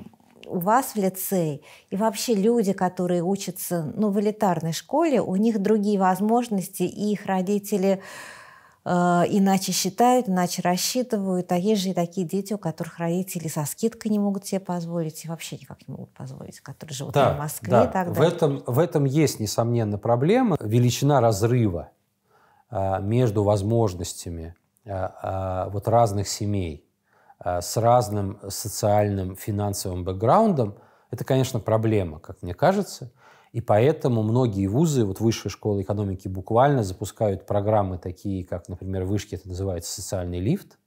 [0.47, 5.61] у вас в лицее, и вообще люди, которые учатся ну, в элитарной школе, у них
[5.61, 8.01] другие возможности, и их родители э,
[8.83, 11.51] иначе считают, иначе рассчитывают.
[11.51, 15.23] А есть же и такие дети, у которых родители со скидкой не могут себе позволить,
[15.23, 17.83] и вообще никак не могут позволить, которые живут Да, в Москве да.
[17.83, 18.33] и так В далее.
[18.33, 20.57] этом, в этом есть, несомненно, проблема.
[20.59, 21.89] Величина разрыва
[22.69, 24.55] а, между возможностями
[24.85, 26.87] а, вот разных семей
[27.43, 30.75] с разным социальным, финансовым бэкграундом,
[31.09, 33.11] это, конечно, проблема, как мне кажется.
[33.51, 39.09] И поэтому многие вузы, вот высшая школа экономики буквально запускают программы такие, как, например, в
[39.09, 40.77] вышке это называется социальный лифт,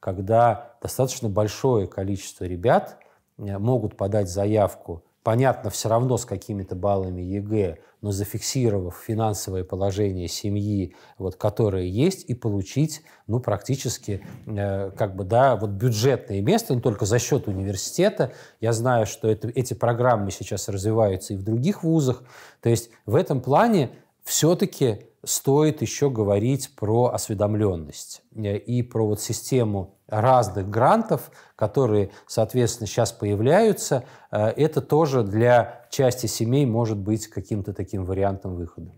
[0.00, 2.98] когда достаточно большое количество ребят
[3.38, 10.28] э, могут подать заявку, понятно, все равно с какими-то баллами ЕГЭ, но зафиксировав финансовое положение
[10.28, 16.74] семьи, вот, которое есть, и получить, ну, практически, э, как бы, да, вот бюджетное место,
[16.74, 18.32] но только за счет университета.
[18.60, 22.24] Я знаю, что это, эти программы сейчас развиваются и в других вузах.
[22.60, 23.90] То есть в этом плане
[24.24, 32.86] все-таки стоит еще говорить про осведомленность э, и про вот систему разных грантов, которые, соответственно,
[32.86, 34.04] сейчас появляются.
[34.30, 38.92] Э, Это тоже для части семей может быть каким-то таким вариантом выхода.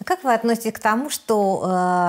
[0.00, 1.64] А Как вы относитесь к тому, что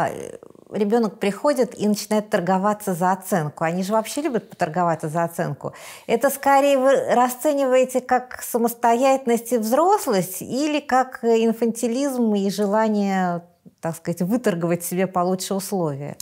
[0.07, 0.37] э,
[0.73, 3.63] ребенок приходит и начинает торговаться за оценку?
[3.63, 5.73] Они же вообще любят поторговаться за оценку.
[6.07, 13.43] Это скорее вы расцениваете как самостоятельность и взрослость или как инфантилизм и желание,
[13.81, 16.17] так сказать, выторговать себе получше условия?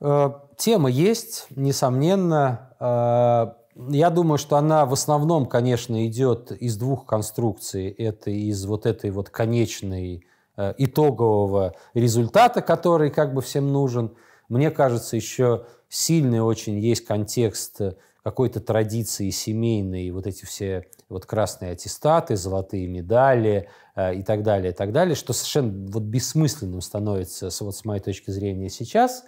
[0.00, 2.74] Э, Тема есть, несомненно.
[2.80, 7.88] Э, Я думаю, что она в основном, конечно, идет из двух конструкций.
[7.88, 10.29] Это из вот этой вот конечной э,
[10.78, 14.14] итогового результата, который как бы всем нужен.
[14.48, 17.80] Мне кажется, еще сильный очень есть контекст
[18.22, 24.72] какой-то традиции семейной, вот эти все вот красные аттестаты, золотые медали э, и так далее,
[24.72, 29.24] и так далее, что совершенно вот бессмысленным становится, с- вот с моей точки зрения, сейчас.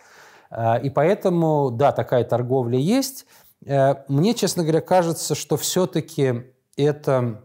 [0.51, 3.27] Э, И поэтому, да, такая торговля есть.
[3.65, 7.43] Э, Мне, честно говоря, кажется, что все-таки это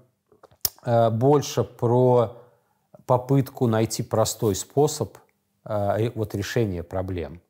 [0.86, 2.37] э, больше про
[3.08, 5.18] попытку найти простой способ
[5.66, 7.42] э, вот решения проблем.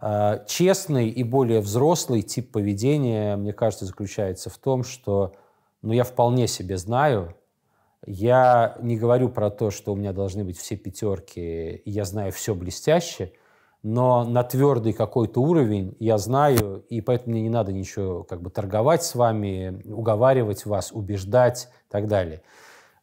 [0.00, 5.34] Э, Честный и более взрослый тип поведения, мне кажется, заключается в том, что
[5.80, 7.34] ну, я вполне себе знаю,
[8.04, 12.30] я не говорю про то, что у меня должны быть все пятерки, и я знаю
[12.32, 13.32] все блестяще,
[13.82, 18.50] но на твердый какой-то уровень я знаю, и поэтому мне не надо ничего как бы
[18.50, 22.42] торговать с вами, уговаривать вас, убеждать и так далее.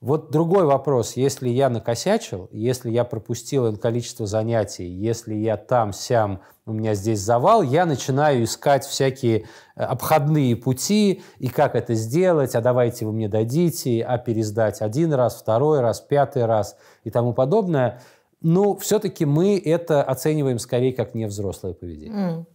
[0.02, 1.18] Вот другой вопрос.
[1.18, 7.64] Если я накосячил, если я пропустил количество занятий, если я там-сям, у меня здесь завал,
[7.64, 9.40] я начинаю искать всякие
[9.76, 15.14] э, обходные пути, и как это сделать, а давайте вы мне дадите, а пересдать один
[15.14, 18.02] раз, второй раз, пятый раз и тому подобное.
[18.42, 22.18] Ну, все-таки мы это оцениваем скорее как невзрослое поведение.
[22.18, 22.48] М.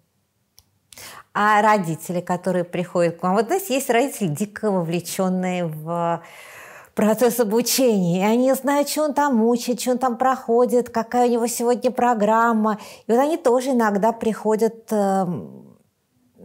[1.35, 6.23] А родители, которые приходят к вам, вот знаете, есть родители дико вовлеченные в
[6.95, 11.33] процесс обучения, и они знают, что он там учит, что он там проходит, какая у
[11.33, 12.79] него сегодня программа.
[13.07, 15.77] И вот они тоже иногда приходят, эм,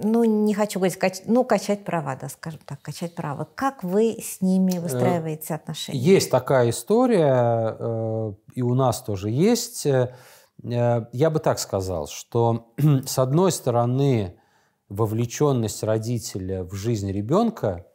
[0.01, 3.47] ну, не хочу говорить, кач- ну, качать права, да, скажем так, качать права.
[3.55, 5.99] Как вы с ними выстраиваете отношения?
[5.99, 9.85] Есть такая история, э, и у нас тоже есть.
[9.85, 10.13] Э,
[10.61, 12.73] Я бы так сказал, что
[13.05, 14.35] с одной стороны
[14.89, 17.88] вовлеченность родителя в жизнь ребенка э,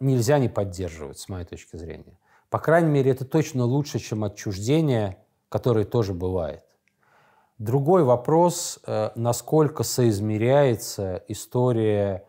[0.00, 2.18] нельзя не поддерживать, с моей точки зрения.
[2.54, 5.18] По крайней мере, это точно лучше, чем отчуждение,
[5.48, 6.62] которое тоже бывает.
[7.58, 12.26] Другой вопрос, э, насколько соизмеряется история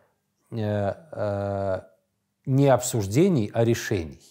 [0.51, 1.81] э, э,
[2.45, 4.21] не обсуждений, а решений.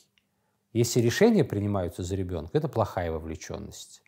[0.72, 4.02] Если решения принимаются за ребенка, это плохая вовлеченность.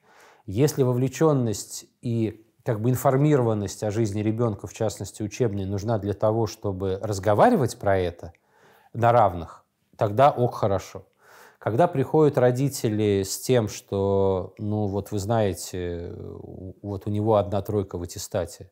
[0.46, 6.46] Если вовлеченность и как бы информированность о жизни ребенка, в частности учебной, нужна для того,
[6.46, 8.32] чтобы разговаривать про это
[8.96, 9.64] на равных,
[9.96, 11.04] тогда ок, хорошо.
[11.58, 16.12] Когда приходят родители с тем, что, ну вот вы знаете,
[16.82, 18.70] вот у него одна тройка в аттестате,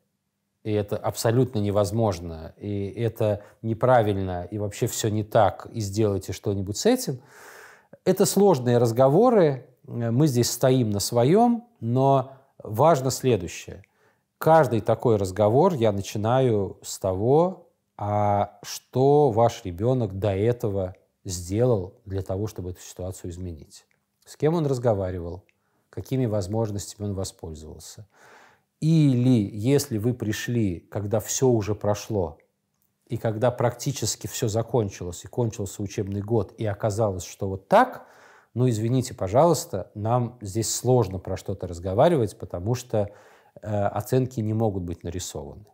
[0.63, 6.77] и это абсолютно невозможно, и это неправильно, и вообще все не так, и сделайте что-нибудь
[6.77, 7.21] с этим.
[8.03, 13.83] Это сложные разговоры, э, мы здесь стоим на своем, но важно следующее.
[14.37, 17.64] Каждый такой разговор я начинаю с того,
[17.97, 23.85] а что ваш ребенок до этого сделал для того, чтобы эту ситуацию изменить.
[24.25, 25.43] С кем он разговаривал,
[25.89, 28.07] какими возможностями он воспользовался.
[28.81, 32.37] Или если вы пришли, когда все уже прошло,
[33.07, 38.07] и когда практически все закончилось, и кончился учебный год, и оказалось, что вот так,
[38.53, 43.11] ну, извините, пожалуйста, нам здесь сложно про что-то разговаривать, потому что
[43.61, 45.65] э, оценки не могут быть нарисованы.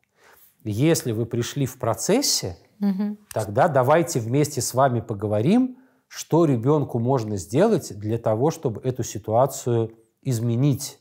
[0.64, 3.18] Если вы пришли в процессе, угу.
[3.34, 9.94] тогда давайте вместе с вами поговорим, что ребенку можно сделать для того, чтобы эту ситуацию
[10.22, 11.00] изменить.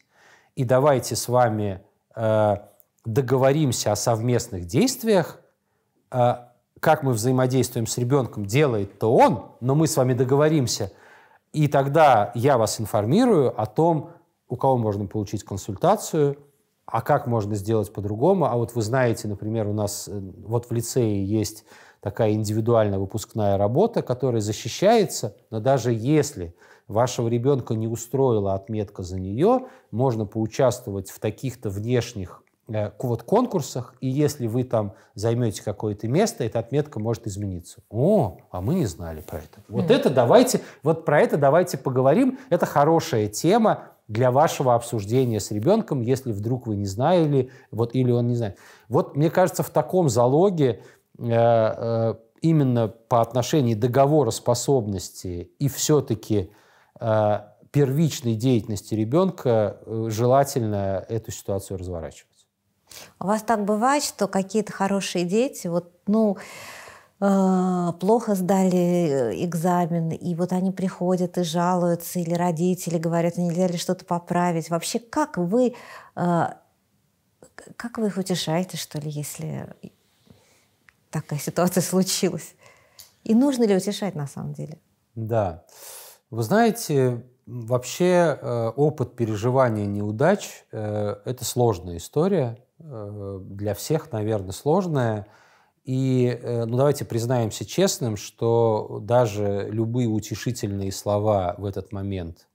[0.55, 1.83] И давайте с вами
[2.15, 2.57] э,
[3.05, 5.41] договоримся о совместных действиях,
[6.11, 6.35] э,
[6.79, 10.93] как мы взаимодействуем с ребенком, делает-то он, но мы с вами договоримся,
[11.53, 14.13] и тогда я вас информирую о том,
[14.49, 16.39] у кого можно получить консультацию,
[16.91, 18.47] а как можно сделать по-другому.
[18.47, 21.65] А вот вы знаете, например, у нас э, вот в лицее есть
[22.01, 26.55] такая индивидуальная выпускная работа, которая защищается, но даже если
[26.89, 33.95] вашего ребенка не устроила отметка за нее, можно поучаствовать в таких-то внешних э, вот конкурсах,
[34.01, 37.83] и если вы там займете какое-то место, эта отметка может измениться.
[37.91, 39.61] О, а мы не знали про это.
[39.69, 39.95] Вот mm.
[39.95, 42.39] это давайте, вот про это давайте поговорим.
[42.49, 48.11] Это хорошая тема для вашего обсуждения с ребенком, если вдруг вы не знали, вот или
[48.11, 48.59] он не знает.
[48.89, 50.83] Вот мне кажется, в таком залоге
[51.19, 56.51] э, э, именно по отношению договора способности и все-таки
[57.01, 57.41] Э,
[57.73, 62.27] первичной деятельности ребенка э, желательно эту ситуацию разворачивать.
[63.21, 66.37] У вас так бывает, что какие-то хорошие дети, вот, ну,
[67.21, 74.07] плохо сдали экзамен, и вот они приходят и жалуются, или родители говорят, нельзя ли что-то
[74.07, 74.71] поправить.
[74.71, 75.75] Вообще, как вы,
[76.15, 79.69] как вы их утешаете, что ли, если
[81.11, 82.55] такая ситуация случилась?
[83.25, 84.79] И нужно ли утешать на самом деле?
[85.15, 85.65] Да.
[86.31, 94.53] Вы знаете, вообще э, опыт переживания неудач э,– это сложная история, э, для всех, наверное,
[94.53, 95.27] сложная.
[95.85, 102.49] И ну, давайте признаемся честным, что даже любые утешительные слова в этот момент,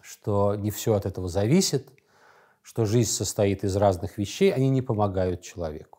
[0.00, 1.90] что не все от этого зависит,
[2.62, 5.98] что жизнь состоит из разных вещей, они не помогают человеку.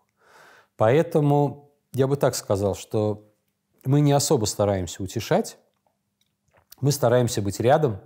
[0.76, 3.30] Поэтому я бы так сказал, что
[3.86, 5.58] мы не особо стараемся утешать,
[6.82, 8.00] мы стараемся быть рядом,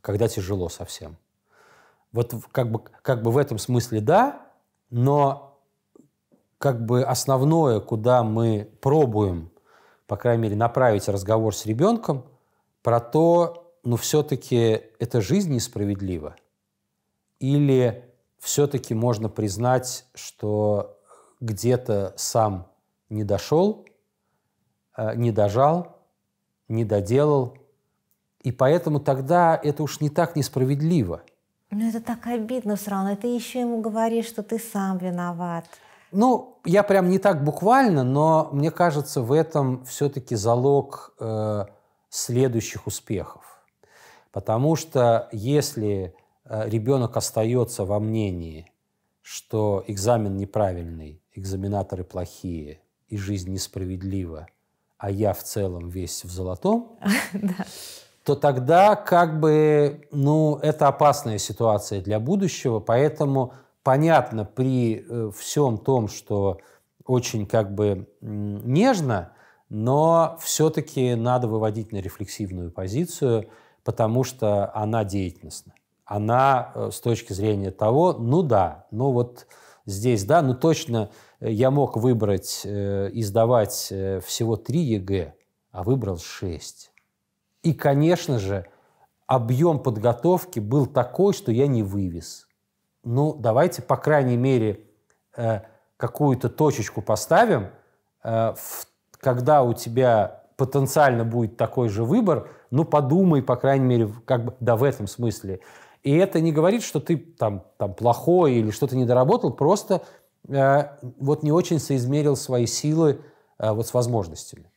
[0.00, 1.16] когда тяжело совсем.
[2.12, 4.46] Вот как бы, как бы в этом смысле да,
[4.90, 5.47] но
[6.58, 9.50] как бы основное, куда мы пробуем,
[10.06, 12.24] по крайней мере, направить разговор с ребенком,
[12.82, 16.36] про то, ну все-таки эта жизнь несправедлива.
[17.38, 18.04] Или
[18.38, 20.98] все-таки можно признать, что
[21.40, 22.66] где-то сам
[23.08, 23.86] не дошел,
[24.96, 25.98] э, не дожал,
[26.68, 27.56] не доделал,
[28.42, 31.22] и поэтому тогда это уж не так несправедливо.
[31.70, 33.14] Ну это так обидно все равно.
[33.14, 35.66] Ты еще ему говоришь, что ты сам виноват.
[36.10, 41.66] Ну, я прям не так буквально, но мне кажется, в этом все-таки залог э,
[42.08, 43.42] следующих успехов.
[44.32, 48.70] Потому что если э, ребенок остается во мнении,
[49.20, 54.48] что экзамен неправильный, экзаменаторы плохие и жизнь несправедлива,
[54.96, 56.98] а я в целом весь в золотом,
[58.24, 63.52] то тогда как бы, ну, это опасная ситуация для будущего, поэтому
[63.88, 66.58] понятно при э, всем том, что
[67.06, 69.32] очень как бы нежно,
[69.70, 73.48] но все-таки надо выводить на рефлексивную позицию,
[73.84, 75.72] потому что она деятельностна.
[76.04, 79.46] Она э, с точки зрения того, ну да, ну вот
[79.86, 81.08] здесь, да, ну точно
[81.40, 85.32] э, я мог выбрать, и сдавать всего три ЕГЭ,
[85.70, 86.92] а выбрал шесть.
[87.62, 88.66] И, конечно же,
[89.26, 92.47] объем подготовки был такой, что я не вывез.
[93.10, 94.80] Ну, давайте, по крайней мере,
[95.34, 95.60] э,
[95.96, 97.70] какую-то точечку поставим,
[98.22, 98.54] э,
[99.12, 104.54] когда у тебя потенциально будет такой же выбор, ну, подумай, по крайней мере, как бы,
[104.60, 105.60] да, в этом смысле.
[106.02, 110.02] И это не говорит, что ты там, там плохой или что-то не доработал, просто
[110.46, 110.84] э,
[111.18, 113.22] вот не очень соизмерил свои силы
[113.58, 114.70] э, вот с возможностями.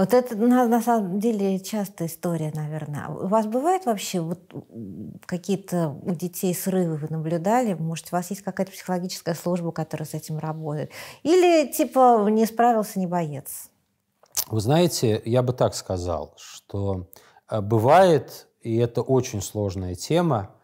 [0.00, 3.08] Вот это на, на самом деле частая история, наверное.
[3.08, 4.40] У вас бывает вообще вот
[5.26, 7.74] какие-то у детей срывы вы наблюдали?
[7.74, 10.90] Может, у вас есть какая-то психологическая служба, которая с этим работает?
[11.22, 13.68] Или типа не справился, не боец?
[14.48, 17.10] Вы знаете, я бы так сказал, что
[17.50, 20.54] э, бывает, и это очень сложная тема,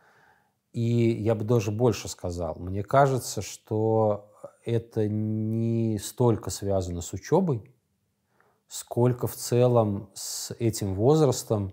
[0.72, 4.30] и я бы даже больше сказал, мне кажется, что
[4.64, 7.75] это не столько связано с учебой,
[8.68, 11.72] сколько в целом с этим возрастом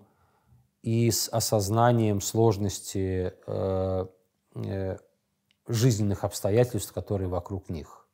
[0.82, 4.06] и с осознанием сложности э,
[4.56, 4.98] э,
[5.68, 8.06] жизненных обстоятельств, которые вокруг них.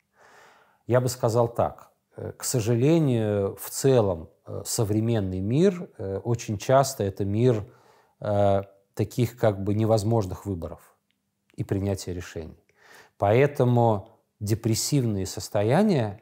[0.86, 1.90] Я бы сказал так.
[2.16, 7.64] Э, к сожалению, в целом э, современный мир э, очень часто это мир
[8.92, 10.94] таких как бы невозможных выборов
[11.56, 12.62] и принятия решений.
[13.16, 14.10] Поэтому
[14.40, 16.20] депрессивные состояния,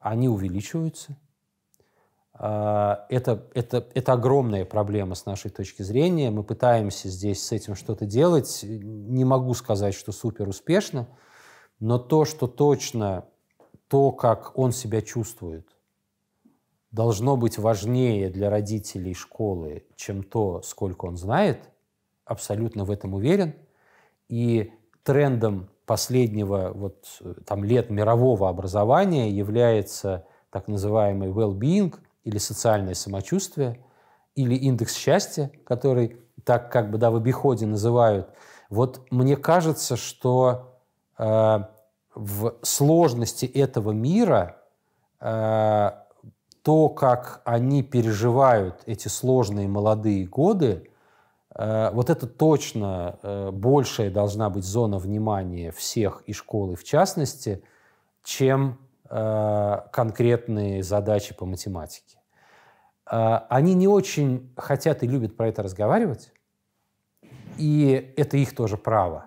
[0.00, 1.16] они увеличиваются.
[2.38, 6.30] Это, это, это огромная проблема с нашей точки зрения.
[6.30, 8.60] Мы пытаемся здесь с этим что-то делать.
[8.62, 11.08] Не могу сказать, что супер успешно,
[11.80, 13.24] но то, что точно
[13.88, 15.66] то, как он себя чувствует,
[16.92, 21.68] должно быть важнее для родителей школы, чем то, сколько он знает,
[22.24, 23.54] абсолютно в этом уверен.
[24.28, 24.72] И
[25.02, 33.84] трендом последнего вот, там, лет мирового образования является так называемый well-being или социальное самочувствие,
[34.34, 38.30] или индекс счастья, который так как бы да, в обиходе называют.
[38.70, 40.78] Вот мне кажется, что
[41.18, 41.58] э,
[42.14, 44.62] в сложности этого мира
[45.20, 45.90] э,
[46.62, 50.90] то, как они переживают эти сложные молодые годы,
[51.54, 57.62] э, вот это точно э, большая должна быть зона внимания всех и школы в частности,
[58.22, 58.78] чем
[59.08, 62.18] конкретные задачи по математике.
[63.10, 66.32] Э, они не очень хотят и любят про это разговаривать,
[67.56, 69.26] и это их тоже право.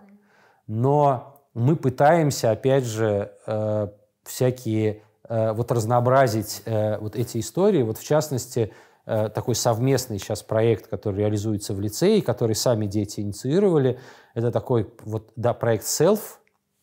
[0.68, 3.88] Но мы пытаемся, опять же, э,
[4.24, 7.84] всякие э, вот разнообразить э, вот эти истории.
[7.84, 8.74] Вот в частности,
[9.04, 14.00] такой совместный сейчас проект, который реализуется в лицее, который сами дети инициировали,
[14.36, 16.20] это такой вот, да, проект Self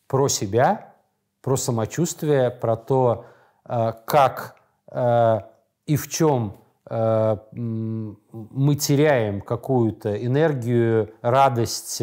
[0.05, 0.88] про себя,
[1.41, 3.25] про самочувствие, про то,
[3.65, 4.55] как
[4.87, 6.57] и в чем
[6.89, 12.01] мы теряем какую-то энергию, радость,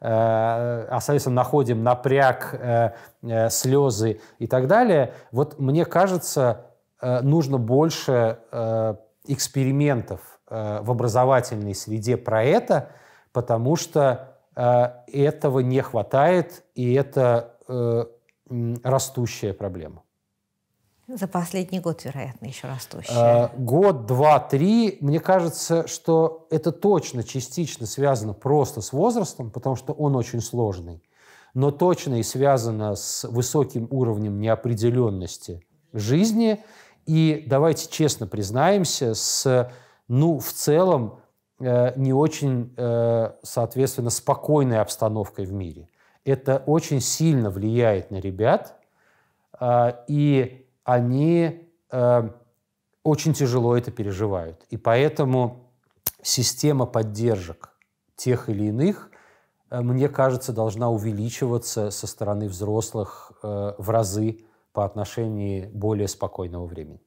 [0.00, 2.90] Э, а, соответственно, находим напряг, э,
[3.22, 5.12] э, слезы и так далее.
[5.32, 6.64] Вот мне кажется,
[7.00, 8.38] нужно больше
[9.24, 12.88] экспериментов в образовательной среде про это,
[13.32, 17.54] потому что этого не хватает, и это
[18.82, 20.02] растущая проблема.
[21.08, 23.46] За последний год, вероятно, еще растущая.
[23.46, 24.98] Э, год, два, три.
[25.00, 31.02] Мне кажется, что это точно частично связано просто с возрастом, потому что он очень сложный,
[31.54, 36.62] но точно и связано с высоким уровнем неопределенности жизни.
[37.06, 39.72] И давайте честно признаемся, с,
[40.08, 41.20] ну, в целом,
[41.58, 45.88] э, не очень, э, соответственно, спокойной обстановкой в мире.
[46.24, 48.76] Это очень сильно влияет на ребят.
[50.08, 52.30] И они э,
[53.02, 54.64] очень тяжело это переживают.
[54.70, 55.70] И поэтому
[56.22, 57.70] система поддержек
[58.16, 59.10] тех или иных,
[59.70, 64.38] э, мне кажется, должна увеличиваться со стороны взрослых э, в разы
[64.72, 67.00] по отношению более спокойного времени.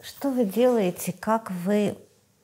[0.00, 1.98] Что вы делаете, как вы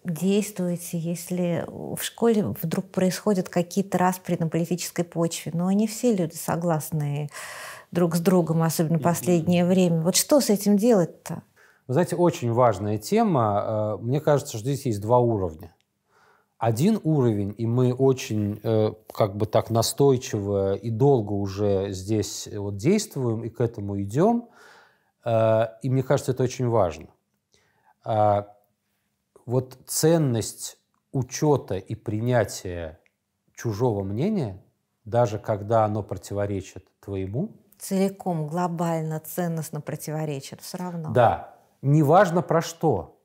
[0.05, 5.53] действуете, если в школе вдруг происходят какие-то распри на политической почве?
[5.55, 7.30] Но не все люди согласны
[7.92, 10.00] друг с другом, особенно в последнее время.
[10.00, 11.42] Вот что с этим делать-то?
[11.86, 13.96] Вы знаете, очень важная тема.
[14.00, 15.74] Э, мне кажется, что здесь есть два уровня.
[16.59, 22.76] Один уровень, и мы очень э, как бы так настойчиво и долго уже здесь вот
[22.76, 24.48] действуем и к этому идем.
[25.24, 27.09] Э, и мне кажется, это очень важно.
[29.47, 30.78] Вот ценность
[31.12, 33.01] учета и принятия
[33.55, 34.62] чужого мнения,
[35.05, 41.11] даже когда оно противоречит твоему, целиком, глобально, ценностно противоречат все равно.
[41.11, 41.57] Да.
[41.82, 43.18] Неважно про что.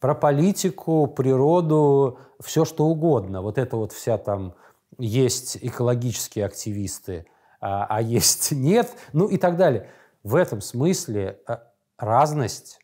[0.00, 3.40] Про политику, природу, все что угодно.
[3.40, 4.54] Вот это вот вся там
[4.98, 7.26] есть экологические активисты,
[7.60, 9.88] а, а есть нет, ну и так далее.
[10.22, 11.56] В этом смысле э,
[11.96, 12.80] разность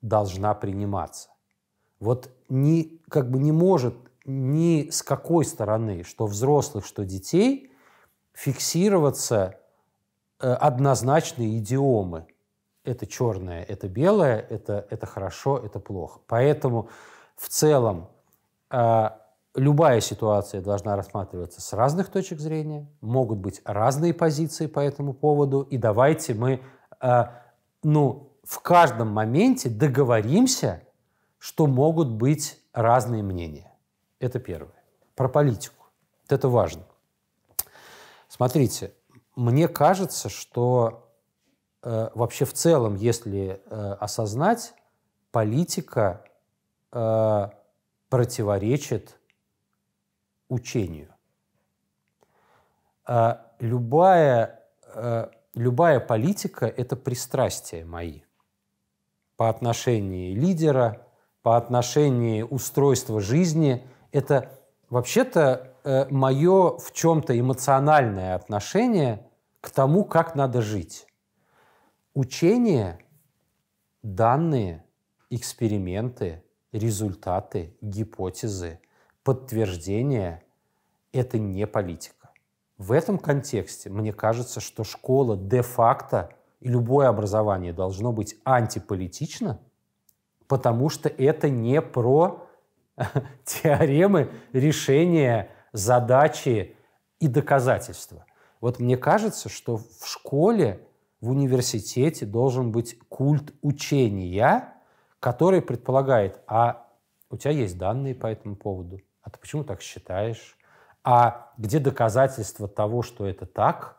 [0.00, 1.28] должна приниматься.
[2.00, 3.94] Вот ни, как бы не может
[4.24, 7.72] ни с какой стороны, что взрослых, что детей,
[8.32, 9.58] фиксироваться
[10.40, 12.26] Э, однозначные идиомы.
[12.84, 16.20] Это черное, это белое, это, это хорошо, это плохо.
[16.28, 16.90] Поэтому
[17.36, 18.08] в целом
[18.70, 19.08] э,
[19.56, 25.62] любая ситуация должна рассматриваться с разных точек зрения, могут быть разные позиции по этому поводу,
[25.62, 26.62] и давайте мы
[27.00, 27.24] э,
[27.82, 30.84] ну, в каждом моменте договоримся,
[31.38, 33.72] что могут быть разные мнения.
[34.20, 34.74] Это первое.
[35.14, 35.86] Про политику.
[36.22, 36.84] Вот это важно.
[38.28, 38.92] Смотрите,
[39.36, 41.12] мне кажется, что
[41.82, 44.74] э, вообще в целом, если э, осознать,
[45.30, 46.24] политика
[46.92, 47.48] э,
[48.08, 49.18] противоречит
[50.48, 51.14] учению.
[53.06, 54.60] э, любая,
[54.94, 58.22] э, любая политика– это пристрастия мои
[59.36, 61.07] по отношению лидера,
[61.42, 63.86] по отношению устройства жизни.
[64.12, 64.50] Это
[64.90, 69.26] вообще-то э, мое в чем-то эмоциональное отношение
[69.60, 71.06] к тому, как надо жить.
[72.14, 72.98] Учение,
[74.02, 74.84] данные,
[75.30, 78.80] эксперименты, результаты, гипотезы,
[79.22, 80.42] подтверждения–
[81.12, 82.30] это не политика.
[82.76, 86.30] В этом контексте мне кажется, что школа де-факто
[86.60, 89.60] и любое образование должно быть антиполитично,
[90.48, 92.48] потому что это не про
[93.44, 96.74] теоремы, решения, задачи
[97.20, 98.24] и доказательства.
[98.60, 100.80] Вот мне кажется, что в школе,
[101.20, 104.72] в университете должен быть культ учения,
[105.20, 106.86] который предполагает, а
[107.30, 110.56] у тебя есть данные по этому поводу, а ты почему так считаешь?
[111.04, 113.96] А где доказательства того, что это так?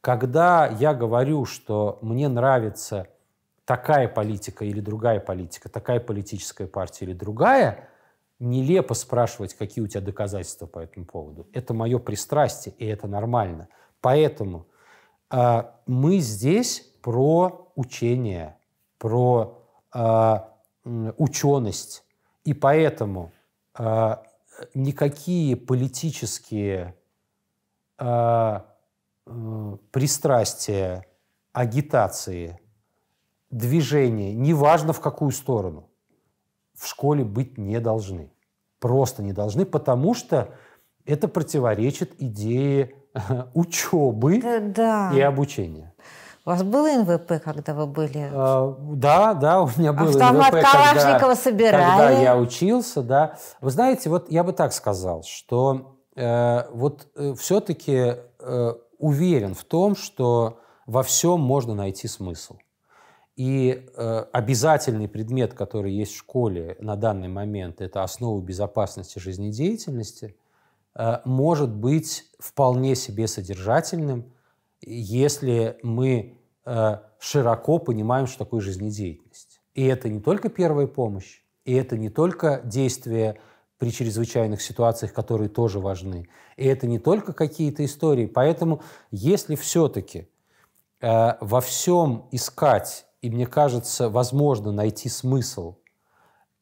[0.00, 3.08] Когда я говорю, что мне нравится
[3.64, 7.88] такая политика или другая политика, такая политическая партия или другая,
[8.38, 11.46] нелепо спрашивать, какие у тебя доказательства по этому поводу.
[11.52, 13.68] Это мое пристрастие, и это нормально.
[14.00, 14.66] Поэтому
[15.30, 18.56] э, мы здесь про учение,
[18.98, 19.62] про
[19.94, 20.36] э,
[21.18, 22.04] ученость.
[22.44, 23.30] И поэтому
[23.78, 24.16] э,
[24.74, 26.96] никакие политические
[27.98, 28.60] э,
[29.26, 31.06] э, пристрастия,
[31.52, 32.58] агитации,
[33.52, 35.90] движения, неважно в какую сторону,
[36.74, 38.32] в школе быть не должны.
[38.80, 40.48] Просто не должны, потому что
[41.04, 42.94] это противоречит идее
[43.54, 45.12] учебы Да, да.
[45.14, 45.94] и обучения.
[46.44, 48.28] У вас было НВП, когда вы были?
[48.32, 51.90] А, Да, да, у меня был Автомат НВП, Калашникова когда, собирали.
[51.90, 53.36] когда я учился, да.
[53.60, 59.62] Вы знаете, вот я бы так сказал, что э, вот э, все-таки э, уверен в
[59.62, 62.56] том, что во всем можно найти смысл.
[63.44, 70.36] И э, обязательный предмет, который есть в школе на данный момент, это основы безопасности жизнедеятельности,
[70.94, 74.32] э, может быть вполне себе содержательным,
[74.80, 79.60] если мы э, широко понимаем, что такое жизнедеятельность.
[79.74, 83.40] И это не только первая помощь, и это не только действия
[83.76, 88.26] при чрезвычайных ситуациях, которые тоже важны, и это не только какие-то истории.
[88.26, 90.28] Поэтому, если все-таки
[91.00, 95.76] э, во всем искать, и мне кажется, возможно найти смысл,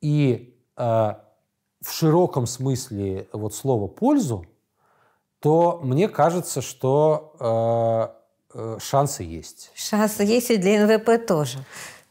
[0.00, 4.46] и э, в широком смысле вот слова пользу,
[5.40, 8.12] то мне кажется, что
[8.54, 9.72] э, э, шансы есть.
[9.74, 11.58] Шансы есть и для НВП тоже.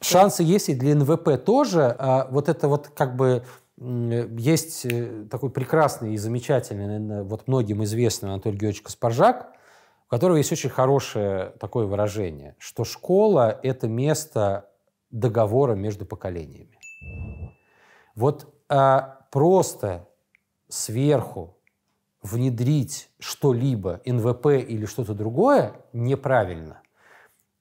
[0.02, 1.95] Шансы есть и для НВП тоже.
[2.00, 3.43] А вот это вот как бы
[3.78, 9.54] есть э, такой прекрасный и замечательный, наверное, вот многим известный Анатолий Георгиевич Каспаржак,
[10.10, 14.72] у которого есть очень хорошее такое выражение, что школа– это место
[15.12, 16.80] договора между поколениями.
[18.16, 20.07] Вот а, просто
[20.68, 21.57] сверху
[22.24, 26.82] внедрить что-либо, НВП или что-то другое, неправильно.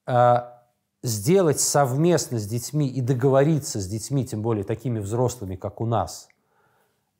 [0.07, 0.63] А,
[1.03, 6.27] сделать совместно с детьми и договориться с детьми, тем более такими взрослыми, как у нас,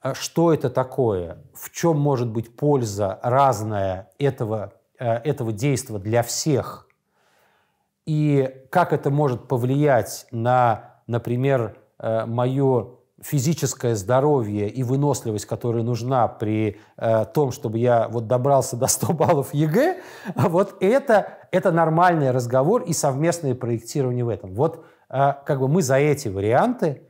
[0.01, 4.73] а, что это такое, в чем может быть польза разная этого,
[5.03, 6.89] этого действия для всех,
[8.09, 12.87] и как это может повлиять на, например, э, мое
[13.21, 19.13] физическое здоровье и выносливость, которая нужна при э, том, чтобы я вот добрался до 100
[19.13, 20.01] баллов ЕГЭ,
[20.35, 24.55] вот это, это нормальный разговор и совместное проектирование в этом.
[24.55, 27.03] Вот э, как бы мы за эти варианты,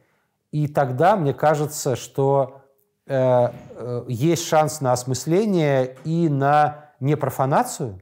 [0.52, 2.62] и тогда мне кажется, что
[3.08, 8.02] э, э, есть шанс на осмысление и на не профанацию,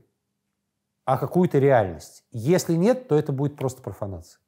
[1.05, 2.23] а какую-то реальность.
[2.31, 4.39] Если нет, то это будет просто профанация.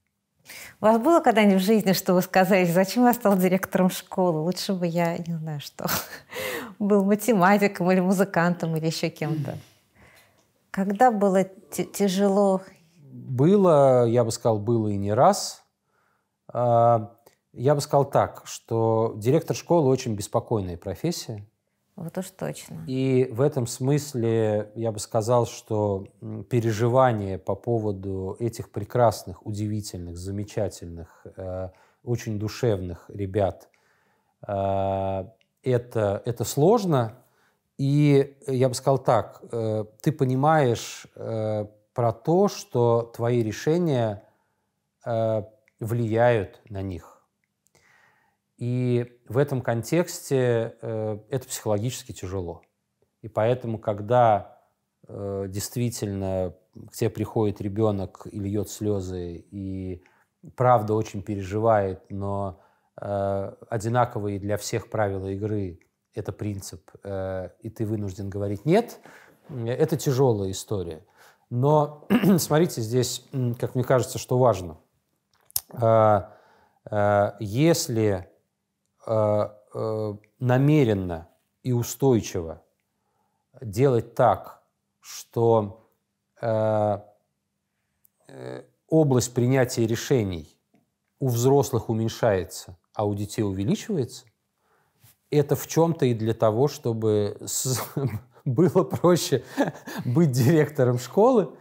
[0.81, 4.39] У вас было когда-нибудь в жизни, что вы сказали, зачем я стал директором школы?
[4.39, 5.85] Лучше бы я, не знаю что,
[6.79, 9.57] был математиком или музыкантом или еще кем-то.
[10.71, 12.61] Когда было тяжело?
[13.11, 15.63] Было, я бы сказал, было и не раз.
[16.51, 17.15] А,
[17.51, 21.45] Я бы сказал так, что директор школы очень беспокойная профессия.
[21.99, 22.85] Вот уж точно.
[22.87, 30.17] И в этом смысле я бы сказал, что м, переживания по поводу этих прекрасных, удивительных,
[30.17, 31.69] замечательных, э,
[32.05, 33.67] очень душевных ребят,
[34.47, 35.25] э,
[35.63, 37.17] это, это сложно.
[37.77, 44.23] И я бы сказал так, э, ты понимаешь э, про то, что твои решения
[45.05, 45.43] э,
[45.81, 47.18] влияют на них.
[48.59, 52.61] И в этом контексте э, это психологически тяжело.
[53.21, 54.59] И поэтому, когда
[55.07, 56.53] э, действительно
[56.89, 60.03] к тебе приходит ребенок и льет слезы, и
[60.57, 62.59] правда очень переживает, но
[63.01, 65.79] э, одинаковые для всех правила игры–
[66.13, 68.99] это принцип, и ты вынужден говорить «нет»,
[69.47, 71.05] это тяжелая история.
[71.49, 72.07] Но
[72.39, 73.25] смотрите, здесь,
[73.57, 74.77] как мне кажется, что важно.
[77.39, 78.27] Если
[80.39, 81.29] намеренно
[81.63, 82.63] и устойчиво
[83.61, 84.63] делать так,
[84.99, 85.89] что
[86.41, 86.99] э,
[88.27, 90.55] э, область принятия решений
[91.19, 94.25] у взрослых уменьшается, а у детей увеличивается,
[95.31, 97.37] это в чем-то и для того, чтобы
[98.45, 99.43] было проще
[100.05, 101.55] быть директором школы.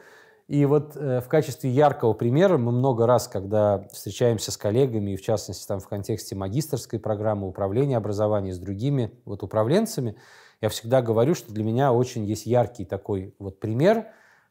[0.48, 5.16] И вот э, в качестве яркого примера мы много раз, когда встречаемся с коллегами, и
[5.16, 10.16] в частности там в контексте магистрской программы управления образования с другими вот управленцами,
[10.62, 14.06] я всегда говорю, что для меня очень есть яркий такой вот пример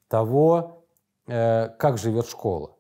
[0.07, 0.85] того,
[1.25, 2.75] э, как живет школа.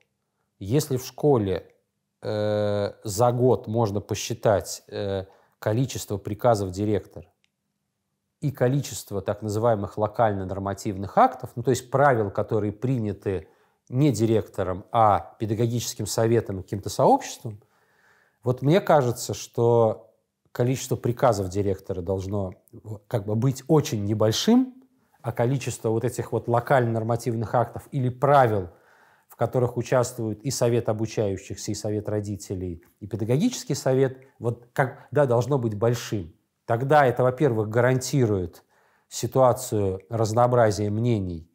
[0.59, 1.73] Если в школе
[2.21, 5.25] э, за год можно посчитать э,
[5.57, 7.27] количество приказов директора
[8.41, 13.47] и количество так называемых локально-нормативных актов, ну то есть правил, которые приняты
[13.89, 17.59] не директором, а педагогическим советом каким-то сообществом,
[18.43, 20.13] вот мне кажется, что
[20.51, 22.53] количество приказов директора должно
[23.07, 24.73] как бы быть очень небольшим,
[25.21, 28.69] а количество вот этих вот локально-нормативных актов или правил,
[29.27, 35.25] в которых участвуют и совет обучающихся, и совет родителей, и педагогический совет, вот как, да,
[35.25, 36.33] должно быть большим.
[36.67, 38.63] Тогда это, во-первых, гарантирует
[39.07, 41.49] ситуацию разнообразия мнений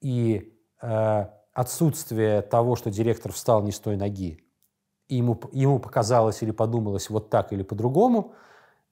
[0.00, 4.44] и э, отсутствие того, что директор встал не с той ноги,
[5.08, 8.32] и ему, ему показалось или подумалось вот так или по-другому.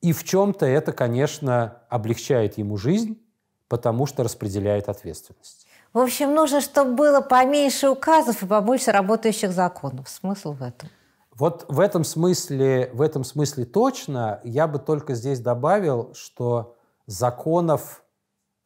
[0.00, 3.22] И в чем-то это, конечно, облегчает ему жизнь,
[3.68, 5.68] потому что распределяет ответственность.
[5.92, 10.08] В общем, нужно, чтобы было поменьше указов и побольше работающих законов.
[10.08, 10.88] Смысл в этом?
[11.34, 14.40] Вот в этом смысле, в этом смысле точно.
[14.44, 16.76] Я бы только здесь добавил, что
[17.06, 18.04] законов,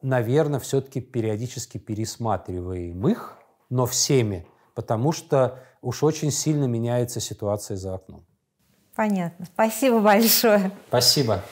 [0.01, 3.37] наверное, все-таки периодически пересматриваем их,
[3.69, 8.25] но всеми, потому что уж очень сильно меняется ситуация за окном.
[8.95, 9.45] Понятно.
[9.45, 10.71] Спасибо большое.
[10.87, 11.43] Спасибо.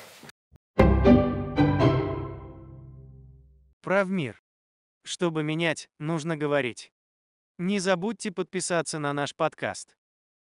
[3.81, 4.41] Правмир.
[5.03, 6.91] Чтобы менять, нужно говорить.
[7.59, 9.95] Не забудьте подписаться на наш подкаст.